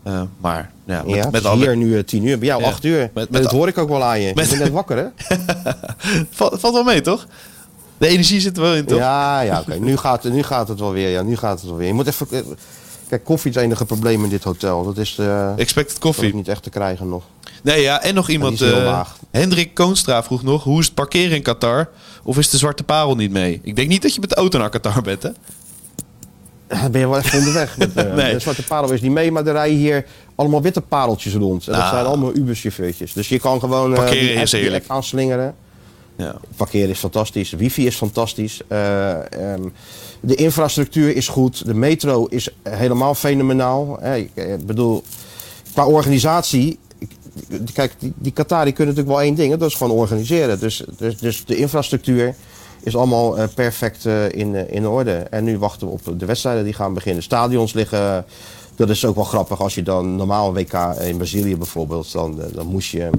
Eh, 0.03 0.21
maar 0.41 0.71
ja, 0.85 1.03
met, 1.05 1.15
ja, 1.15 1.29
met 1.29 1.45
alle... 1.45 1.65
hier 1.65 1.77
nu 1.77 2.03
tien 2.03 2.25
uur. 2.25 2.37
Bij 2.39 2.47
jou 2.47 2.61
Ja. 2.61 2.67
acht 2.67 2.83
uur. 2.83 2.99
Met- 3.13 3.29
met 3.29 3.41
dat 3.43 3.51
al- 3.51 3.57
hoor 3.57 3.67
ik 3.67 3.77
ook 3.77 3.89
wel 3.89 4.03
aan 4.03 4.19
je. 4.21 4.31
Met- 4.35 4.43
Je 4.43 4.49
bent 4.51 4.63
net 4.63 4.71
wakker, 4.73 4.97
hè? 4.97 5.05
valt, 6.31 6.59
valt 6.59 6.73
wel 6.73 6.83
mee, 6.83 7.01
toch? 7.01 7.27
De 7.99 8.07
energie 8.07 8.39
zit 8.39 8.57
er 8.57 8.63
wel 8.63 8.75
in, 8.75 8.85
toch? 8.85 8.97
Ja, 8.97 9.41
ja 9.41 9.59
oké. 9.59 9.75
Nu, 9.79 9.97
gaat, 9.97 10.23
nu 10.23 10.43
gaat 10.43 10.67
het 10.67 10.79
wel 10.79 10.91
weer. 10.91 11.09
Ja, 11.09 11.21
nu 11.21 11.35
gaat 11.37 11.59
het 11.59 11.69
wel 11.69 11.77
weer. 11.77 11.87
Je 11.87 11.93
moet 11.93 12.07
even... 12.07 12.27
eh, 12.31 12.39
Kijk, 13.09 13.23
koffie 13.23 13.49
is 13.49 13.55
het 13.55 13.65
enige 13.65 13.85
probleem 13.85 14.23
in 14.23 14.29
dit 14.29 14.43
hotel. 14.43 14.83
Dat 14.83 14.97
is, 14.97 15.15
eh, 15.19 15.47
Expected 15.57 15.75
dat 16.01 16.09
is 16.09 16.15
coffee. 16.15 16.33
niet 16.35 16.47
echt 16.47 16.63
te 16.63 16.69
krijgen 16.69 17.09
nog. 17.09 17.23
Nee, 17.63 17.81
ja, 17.81 18.01
en 18.01 18.13
nog 18.15 18.29
iemand. 18.29 18.59
laag. 18.59 19.17
Hendrik 19.31 19.73
Koonstra 19.73 20.23
vroeg 20.23 20.43
nog: 20.43 20.63
hoe 20.63 20.79
is 20.79 20.85
het 20.85 20.95
parkeren 20.95 21.35
in 21.35 21.41
Qatar? 21.41 21.89
Of 22.23 22.37
is 22.37 22.49
de 22.49 22.57
zwarte 22.57 22.83
parel 22.83 23.15
niet 23.15 23.31
mee? 23.31 23.59
Ik 23.63 23.75
denk 23.75 23.87
niet 23.89 24.01
dat 24.01 24.13
je 24.13 24.19
met 24.19 24.29
de 24.29 24.35
auto 24.35 24.59
naar 24.59 24.69
Qatar 24.69 25.01
bent, 25.01 25.23
hè? 25.23 25.29
Dan 26.67 26.91
ben 26.91 27.01
je 27.01 27.07
wel 27.09 27.17
even 27.17 27.37
onderweg. 27.39 27.77
Met, 27.77 27.93
Nee. 28.15 28.33
De 28.33 28.39
zwarte 28.39 28.63
parel 28.63 28.91
is 28.91 29.01
niet 29.01 29.11
mee, 29.11 29.31
maar 29.31 29.45
er 29.45 29.53
rijden 29.53 29.77
hier 29.77 30.05
allemaal 30.35 30.61
witte 30.61 30.81
pareltjes 30.81 31.33
rond. 31.33 31.65
En 31.67 31.71
dat 31.73 31.81
Nou. 31.81 31.93
zijn 31.93 32.05
allemaal 32.05 32.35
Uber-chauffeurtjes. 32.35 33.13
Dus 33.13 33.29
je 33.29 33.39
kan 33.39 33.59
gewoon 33.59 33.93
Parkeren 33.93 34.27
die, 34.27 34.39
app, 34.39 34.81
die 34.81 34.91
aanslingeren. 34.91 35.55
Ja. 36.19 36.35
Parkeren 36.55 36.89
is 36.89 36.99
fantastisch. 36.99 37.51
Wifi 37.51 37.85
is 37.85 37.95
fantastisch. 37.95 38.61
Eh, 38.67 39.51
ehm, 39.53 39.61
de 40.19 40.35
infrastructuur 40.35 41.15
is 41.15 41.27
goed. 41.27 41.65
De 41.65 41.73
metro 41.73 42.25
is 42.25 42.49
helemaal 42.63 43.15
fenomenaal. 43.15 43.97
Hè, 44.01 44.15
ik 44.15 44.31
eh, 44.33 44.55
bedoel, 44.65 45.03
qua 45.73 45.85
organisatie. 45.85 46.79
Kijk, 47.73 47.93
die, 47.99 48.13
die 48.17 48.31
Qatari 48.31 48.73
kunnen 48.73 48.95
natuurlijk 48.95 49.21
wel 49.21 49.25
één 49.27 49.35
ding. 49.35 49.55
Dat 49.55 49.69
is 49.69 49.75
gewoon 49.75 49.97
organiseren. 49.97 50.59
Dus, 50.59 50.83
dus, 50.97 51.17
dus 51.17 51.45
de 51.45 51.55
infrastructuur 51.55 52.35
is 52.83 52.95
allemaal 52.95 53.37
eh, 53.37 53.47
perfect 53.55 54.05
eh, 54.05 54.31
in, 54.31 54.55
eh, 54.55 54.75
in 54.75 54.87
orde. 54.87 55.11
En 55.11 55.43
nu 55.43 55.57
wachten 55.57 55.87
we 55.87 55.93
op 55.93 56.19
de 56.19 56.25
wedstrijden 56.25 56.63
die 56.63 56.73
gaan 56.73 56.93
beginnen. 56.93 57.23
Stadions 57.23 57.73
liggen... 57.73 58.25
Dat 58.79 58.89
is 58.89 59.05
ook 59.05 59.15
wel 59.15 59.23
grappig 59.23 59.61
als 59.61 59.75
je 59.75 59.83
dan 59.83 60.15
normaal 60.15 60.53
WK 60.53 60.73
in 61.01 61.17
Brazilië 61.17 61.57
bijvoorbeeld, 61.57 62.11
dan, 62.11 62.41
eh, 62.41 62.47
dan 62.53 62.67
moest 62.67 62.91
je 62.91 63.09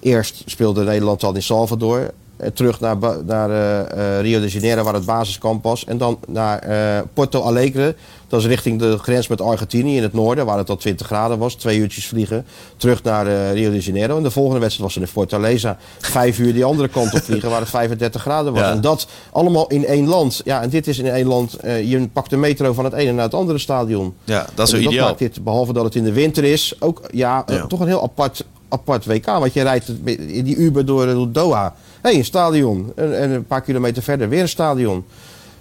eerst 0.00 0.42
speelde 0.46 0.84
Nederland 0.84 1.20
dan 1.20 1.34
in 1.34 1.42
Salvador, 1.42 2.00
eh, 2.00 2.08
terug 2.54 2.80
naar, 2.80 2.96
naar 3.26 3.50
eh, 3.50 4.16
eh, 4.16 4.20
Rio 4.22 4.40
de 4.40 4.48
Janeiro 4.48 4.82
waar 4.82 4.94
het 4.94 5.04
basiskamp 5.04 5.62
was 5.62 5.84
en 5.84 5.98
dan 5.98 6.18
naar 6.28 6.58
eh, 6.58 7.02
Porto 7.14 7.42
Alegre, 7.42 7.94
dat 8.28 8.40
is 8.40 8.46
richting 8.46 8.78
de 8.78 8.98
grens 8.98 9.28
met 9.28 9.40
Argentinië 9.40 9.96
in 9.96 10.02
het 10.02 10.12
noorden 10.12 10.46
waar 10.46 10.58
het 10.58 10.70
al 10.70 10.76
20 10.76 11.06
graden 11.06 11.38
was, 11.38 11.54
twee 11.54 11.78
uurtjes 11.78 12.06
vliegen, 12.06 12.46
terug 12.76 13.02
naar 13.02 13.26
eh, 13.26 13.52
Rio 13.52 13.70
de 13.70 13.78
Janeiro 13.80 14.16
en 14.16 14.22
de 14.22 14.30
volgende 14.30 14.60
wedstrijd 14.60 14.92
was 14.94 15.02
in 15.02 15.08
Fortaleza, 15.08 15.76
vijf 15.98 16.38
uur 16.38 16.52
die 16.52 16.64
andere 16.64 16.88
kant 16.88 17.14
op 17.14 17.22
vliegen 17.22 17.50
waar 17.50 17.60
het 17.60 17.68
35 17.68 18.20
graden 18.20 18.52
was 18.52 18.62
Ja. 18.62 18.70
en 18.70 18.80
dat 18.80 19.06
allemaal 19.32 19.66
in 19.66 19.86
één 19.86 20.08
land. 20.08 20.40
Ja, 20.44 20.62
en 20.62 20.68
dit 20.68 20.86
is 20.86 20.98
in 20.98 21.06
één 21.06 21.26
land, 21.26 21.54
eh, 21.54 21.90
je 21.90 22.08
pakt 22.08 22.30
de 22.30 22.36
metro 22.36 22.72
van 22.72 22.84
het 22.84 22.92
ene 22.94 23.12
naar 23.12 23.24
het 23.24 23.34
andere 23.34 23.58
stadion. 23.58 24.14
ja, 24.24 24.46
dat 24.54 24.66
is 24.68 24.74
En 24.74 24.82
dat 24.82 24.92
ideaal. 24.92 25.06
maakt 25.06 25.18
dit, 25.18 25.44
behalve 25.44 25.72
dat 25.72 25.84
het 25.84 25.94
in 25.94 26.04
de 26.04 26.12
winter 26.12 26.44
is, 26.44 26.74
ook 26.78 27.00
ja, 27.10 27.42
eh, 27.46 27.56
Ja. 27.56 27.66
toch 27.66 27.80
een 27.80 27.86
heel 27.86 28.02
apart, 28.02 28.44
apart 28.70 29.04
WK. 29.04 29.26
Want 29.26 29.52
je 29.52 29.62
rijdt 29.62 29.88
in 30.04 30.44
die 30.44 30.56
Uber 30.56 30.86
door, 30.86 31.06
door 31.06 31.32
Doha. 31.32 31.74
Hé, 32.00 32.10
een 32.10 32.24
stadion. 32.24 32.92
En, 32.96 33.18
en 33.18 33.30
een 33.30 33.46
paar 33.46 33.62
kilometer 33.62 34.02
verder 34.02 34.28
weer 34.28 34.40
een 34.40 34.48
stadion. 34.48 35.04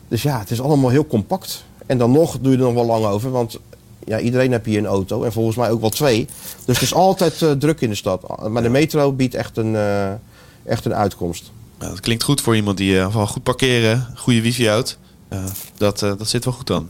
Dus 0.08 0.22
ja, 0.22 0.40
het 0.40 0.52
is 0.52 0.62
allemaal 0.62 0.90
heel 0.90 1.06
compact. 1.06 1.64
En 1.86 1.98
dan 1.98 2.12
nog 2.12 2.38
doe 2.40 2.52
je 2.52 2.58
er 2.58 2.64
nog 2.64 2.74
wel 2.74 2.86
lang 2.86 3.06
over. 3.06 3.32
Want 3.32 3.60
ja, 4.06 4.20
iedereen 4.20 4.52
heeft 4.52 4.66
hier 4.66 4.78
een 4.78 4.86
auto. 4.86 5.24
En 5.24 5.32
volgens 5.32 5.56
mij 5.56 5.72
ook 5.72 5.82
wel 5.82 5.90
twee. 5.90 6.28
Dus 6.66 6.76
het 6.76 6.86
is 6.86 6.94
altijd 6.94 7.42
eh, 7.42 7.52
druk 7.52 7.82
in 7.82 7.90
de 7.90 7.96
stad. 7.96 8.50
Maar 8.50 8.64
de 8.64 8.70
metro 8.70 9.14
biedt 9.14 9.34
echt 9.34 9.58
een, 9.58 9.76
eh, 9.76 10.12
echt 10.64 10.86
een 10.86 10.94
uitkomst. 10.94 11.52
Ja, 11.80 11.88
dat 11.88 12.00
klinkt 12.00 12.24
goed 12.24 12.42
voor 12.42 12.56
iemand 12.56 12.78
die 12.78 13.00
eh, 13.00 13.12
van 13.12 13.28
goed 13.28 13.44
parkeren, 13.44 14.08
goede 14.16 14.42
wifi 14.42 14.68
houdt. 14.68 14.98
Dat, 15.78 16.00
dat 16.00 16.28
zit 16.28 16.46
wel 16.46 16.54
goed 16.54 16.72
aan. 16.72 16.90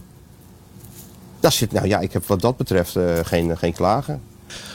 Dat 1.40 1.54
zit, 1.54 1.72
nou 1.72 1.88
ja, 1.88 2.00
ik 2.00 2.14
heb 2.14 2.28
wat 2.28 2.42
dat 2.42 2.58
betreft 2.58 2.98
geen, 3.24 3.58
geen 3.58 3.74
klagen. 3.74 4.22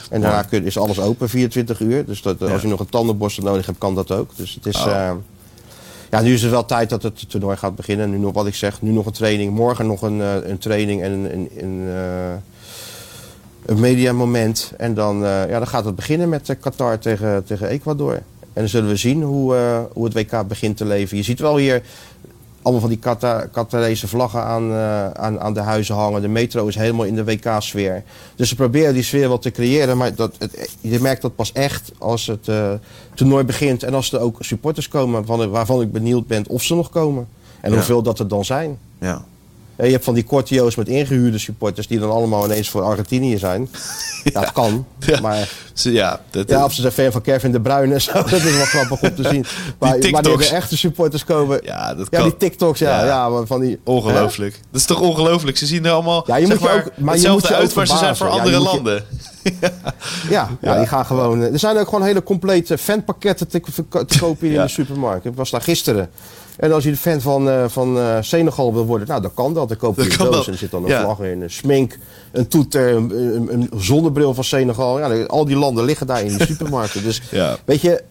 En 0.09 0.21
daarna 0.21 0.41
kun, 0.41 0.65
is 0.65 0.77
alles 0.77 0.99
open 0.99 1.29
24 1.29 1.79
uur. 1.79 2.05
Dus 2.05 2.21
dat, 2.21 2.41
als 2.41 2.61
je 2.61 2.67
nog 2.67 2.79
een 2.79 2.89
tandenborstel 2.89 3.43
nodig 3.43 3.65
hebt, 3.65 3.77
kan 3.77 3.95
dat 3.95 4.11
ook. 4.11 4.29
Dus 4.35 4.53
het 4.53 4.65
is. 4.65 4.75
Oh. 4.75 4.91
eh, 4.91 5.11
ja, 6.09 6.21
nu 6.21 6.33
is 6.33 6.41
het 6.41 6.51
wel 6.51 6.65
tijd 6.65 6.89
dat 6.89 7.03
het 7.03 7.29
toernooi 7.29 7.57
gaat 7.57 7.75
beginnen. 7.75 8.09
Nu 8.09 8.17
nog 8.17 8.33
wat 8.33 8.47
ik 8.47 8.55
zeg, 8.55 8.81
nu 8.81 8.91
nog 8.91 9.05
een 9.05 9.11
training. 9.11 9.53
Morgen 9.53 9.87
nog 9.87 10.01
een, 10.01 10.21
eh, 10.21 10.35
een 10.43 10.57
training 10.57 11.01
en 11.01 11.11
een, 11.11 11.33
een, 11.33 11.49
een, 11.57 11.83
eh, 11.87 12.33
een 13.65 13.79
mediamoment. 13.79 14.71
En 14.77 14.93
dan, 14.93 15.17
ja, 15.19 15.57
dan 15.59 15.67
gaat 15.67 15.85
het 15.85 15.95
beginnen 15.95 16.29
met 16.29 16.57
Qatar 16.59 16.99
tegen, 16.99 17.43
tegen 17.43 17.67
Ecuador. 17.67 18.13
En 18.13 18.61
dan 18.61 18.69
zullen 18.69 18.89
we 18.89 18.95
zien 18.95 19.21
hoe, 19.21 19.55
hoe 19.93 20.05
het 20.05 20.13
WK 20.13 20.47
begint 20.47 20.77
te 20.77 20.85
leven. 20.85 21.17
Je 21.17 21.23
ziet 21.23 21.39
wel 21.39 21.57
hier 21.57 21.81
allemaal 22.65 22.81
van 22.81 22.89
die 22.89 22.99
Qatar, 22.99 23.47
Qatarese 23.47 24.07
vlaggen 24.07 24.43
aan, 24.43 24.71
eh, 24.71 25.09
aan, 25.09 25.39
aan 25.39 25.53
de 25.53 25.59
huizen 25.59 25.95
hangen. 25.95 26.21
De 26.21 26.27
metro 26.27 26.67
is 26.67 26.75
helemaal 26.75 27.05
in 27.05 27.15
de 27.15 27.23
WK-sfeer. 27.23 28.03
Dus 28.35 28.49
ze 28.49 28.55
proberen 28.55 28.93
die 28.93 29.03
sfeer 29.03 29.27
wel 29.27 29.39
te 29.39 29.51
creëren. 29.51 29.97
Maar 29.97 30.15
dat, 30.15 30.35
het, 30.37 30.75
je 30.81 30.99
merkt 30.99 31.21
dat 31.21 31.35
pas 31.35 31.51
echt 31.51 31.91
als 31.97 32.27
het 32.27 32.47
eh, 32.47 32.71
toernooi 33.13 33.43
begint. 33.43 33.83
En 33.83 33.93
als 33.93 34.11
er 34.11 34.19
ook 34.19 34.37
supporters 34.39 34.87
komen 34.87 35.25
van, 35.25 35.49
waarvan 35.49 35.81
ik 35.81 35.91
benieuwd 35.91 36.27
ben 36.27 36.43
of 36.47 36.63
ze 36.63 36.75
nog 36.75 36.89
komen. 36.89 37.27
En 37.61 37.69
Ja. 37.69 37.75
hoeveel 37.75 38.01
dat 38.03 38.19
er 38.19 38.27
dan 38.27 38.45
zijn. 38.45 38.77
Ja. 38.99 39.25
Je 39.77 39.83
hebt 39.91 40.03
van 40.03 40.13
die 40.13 40.23
kortio's 40.23 40.75
met 40.75 40.87
ingehuurde 40.87 41.37
supporters 41.37 41.87
die 41.87 41.99
dan 41.99 42.11
allemaal 42.11 42.45
ineens 42.45 42.69
voor 42.69 42.81
Argentinië 42.81 43.37
zijn. 43.37 43.69
Ja, 44.33 44.41
dat 44.41 44.51
kan. 44.51 44.85
Ja. 44.99 45.19
Maar 45.19 45.49
ja, 45.73 46.21
dat, 46.29 46.49
ja, 46.49 46.63
of 46.63 46.73
ze 46.73 46.81
zijn 46.81 46.93
fan 46.93 47.11
van 47.11 47.21
Kevin 47.21 47.51
de 47.51 47.61
Bruyne 47.61 47.93
en 47.93 48.01
zo. 48.01 48.11
Dat 48.29 48.31
is 48.31 48.55
wel 48.55 48.65
grappig 48.65 49.01
om 49.01 49.15
te 49.15 49.23
zien. 49.29 49.41
Maar 49.79 49.89
wanneer 49.89 50.01
TikToks. 50.01 50.49
de 50.49 50.55
echte 50.55 50.77
supporters 50.77 51.23
komen. 51.23 51.59
ja, 51.63 51.93
dat 51.95 52.07
Ja, 52.09 52.17
kan. 52.19 52.27
die 52.29 52.37
TikToks, 52.37 52.79
ja. 52.79 52.99
Ja. 52.99 53.05
ja. 53.05 53.29
maar 53.29 53.45
van 53.45 53.61
die, 53.61 53.79
Ongelooflijk. 53.83 54.59
Dat 54.71 54.79
is 54.81 54.85
toch 54.87 54.99
ongelooflijk? 55.01 55.57
Ze 55.57 55.65
zien 55.65 55.85
er 55.85 55.91
allemaal 55.91 56.23
Ja, 56.27 56.35
je 56.35 56.47
moet 56.47 56.59
je 56.59 56.63
maar, 56.65 56.75
ook- 56.75 56.83
maar 56.97 57.03
je 57.05 57.11
hetzelfde 57.11 57.47
moet 57.47 57.57
je 57.57 57.63
uit, 57.63 57.75
maar 57.75 57.87
ze 57.87 57.97
zijn 57.97 58.15
voor 58.15 58.29
andere 58.29 58.59
landen. 58.59 59.03
Ja, 60.29 60.49
ja, 60.61 60.77
die 60.77 60.87
gaan 60.87 61.05
gewoon. 61.05 61.41
eh, 61.43 61.53
Er 61.53 61.59
zijn 61.59 61.77
ook 61.77 61.85
gewoon 61.89 62.03
hele 62.05 62.23
complete 62.23 62.77
fanpakketten 62.77 63.47
te, 63.47 63.61
te 64.05 64.19
kopen 64.19 64.47
in 64.47 64.61
de 64.61 64.67
supermarkt. 64.67 65.25
Ik 65.25 65.35
was 65.35 65.49
daar 65.51 65.61
gisteren. 65.61 66.09
En 66.57 66.71
als 66.71 66.83
je 66.83 66.89
de 66.89 66.97
fan 66.97 67.21
van, 67.21 67.49
eh, 67.49 67.63
van 67.67 67.97
eh, 67.97 68.17
Senegal 68.21 68.73
wil 68.73 68.85
worden, 68.85 69.07
nou 69.07 69.21
dan 69.21 69.33
kan 69.33 69.53
dat. 69.53 69.67
Dan 69.67 69.77
koop 69.77 69.95
je 69.95 70.01
Dat 70.07 70.11
een 70.11 70.17
doos 70.25 70.35
dat. 70.35 70.45
en 70.45 70.51
er 70.51 70.57
zit 70.57 70.71
dan 70.71 70.83
een 70.83 70.89
Ja. 70.89 71.03
vlag 71.03 71.19
in, 71.19 71.41
een 71.41 71.49
smink, 71.51 71.97
een 72.31 72.47
toeter, 72.47 72.93
een, 72.95 73.11
een, 73.35 73.53
een 73.53 73.69
zonnebril 73.79 74.33
van 74.33 74.43
Senegal. 74.43 74.99
Ja, 74.99 75.23
al 75.25 75.45
die 75.45 75.55
landen 75.55 75.85
liggen 75.85 76.07
daar 76.07 76.23
in 76.23 76.37
die 76.37 76.45
supermarkten. 76.47 77.03
Dus 77.03 77.21
Ja. 77.31 77.57
weet 77.65 77.81
je, 77.81 78.03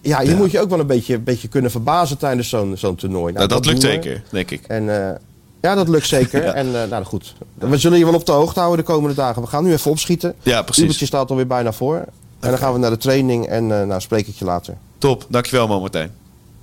ja, 0.00 0.20
je 0.20 0.30
Ja. 0.30 0.36
moet 0.36 0.50
je 0.50 0.60
ook 0.60 0.68
wel 0.70 0.80
een 0.80 0.86
beetje, 0.86 1.18
beetje 1.18 1.48
kunnen 1.48 1.70
verbazen 1.70 2.18
tijdens 2.18 2.48
zo'n 2.48 2.72
zo'n 2.76 2.94
toernooi. 2.96 3.32
Nou, 3.32 3.48
dat 3.48 3.66
lukt 3.66 3.80
doen 3.80 3.90
we. 3.90 3.96
zeker, 3.96 4.22
denk 4.30 4.50
ik. 4.50 4.64
En 4.66 5.08
eh, 5.08 5.14
ja, 5.60 5.74
dat 5.74 5.88
lukt 5.88 6.06
zeker. 6.06 6.42
Ja. 6.44 6.52
En 6.52 6.70
nou 6.88 7.04
goed, 7.04 7.34
we 7.54 7.76
zullen 7.78 7.98
je 7.98 8.04
wel 8.04 8.14
op 8.14 8.26
de 8.26 8.32
hoogte 8.32 8.60
houden 8.60 8.84
de 8.84 8.92
komende 8.92 9.16
dagen. 9.16 9.42
We 9.42 9.48
gaan 9.48 9.64
nu 9.64 9.72
even 9.72 9.90
opschieten. 9.90 10.34
Ja, 10.42 10.62
precies. 10.62 10.82
Ubertje 10.82 11.06
staat 11.06 11.30
alweer 11.30 11.46
bijna 11.46 11.72
voor. 11.72 11.96
En 12.40 12.48
dan 12.50 12.58
gaan 12.58 12.72
we 12.72 12.78
naar 12.78 12.90
de 12.90 12.96
training 12.96 13.46
en 13.46 13.66
nou 13.66 14.00
spreek 14.00 14.26
ik 14.26 14.34
je 14.34 14.44
later. 14.44 14.76
Top, 14.98 15.26
dankjewel 15.28 15.66
man 15.68 15.80
Martijn. 15.80 16.10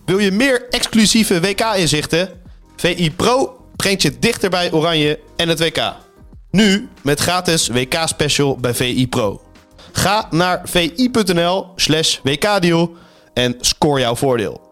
Wil 0.09 0.19
je 0.19 0.31
meer 0.31 0.67
exclusieve 0.69 1.39
WK-inzichten? 1.39 2.29
VI 2.75 3.11
Pro 3.11 3.65
brengt 3.75 4.01
je 4.01 4.19
dichter 4.19 4.49
bij 4.49 4.71
Oranje 4.71 5.19
en 5.35 5.49
het 5.49 5.59
WK. 5.59 5.93
Nu 6.51 6.89
met 7.01 7.19
gratis 7.19 7.67
WK-special 7.67 8.57
bij 8.57 8.73
VI 8.73 9.07
Pro. 9.07 9.41
Ga 9.91 10.27
naar 10.31 10.61
vi.nl 10.63 11.67
slash 11.75 12.19
WK-deal 12.23 12.95
en 13.33 13.55
score 13.59 13.99
jouw 13.99 14.15
voordeel. 14.15 14.68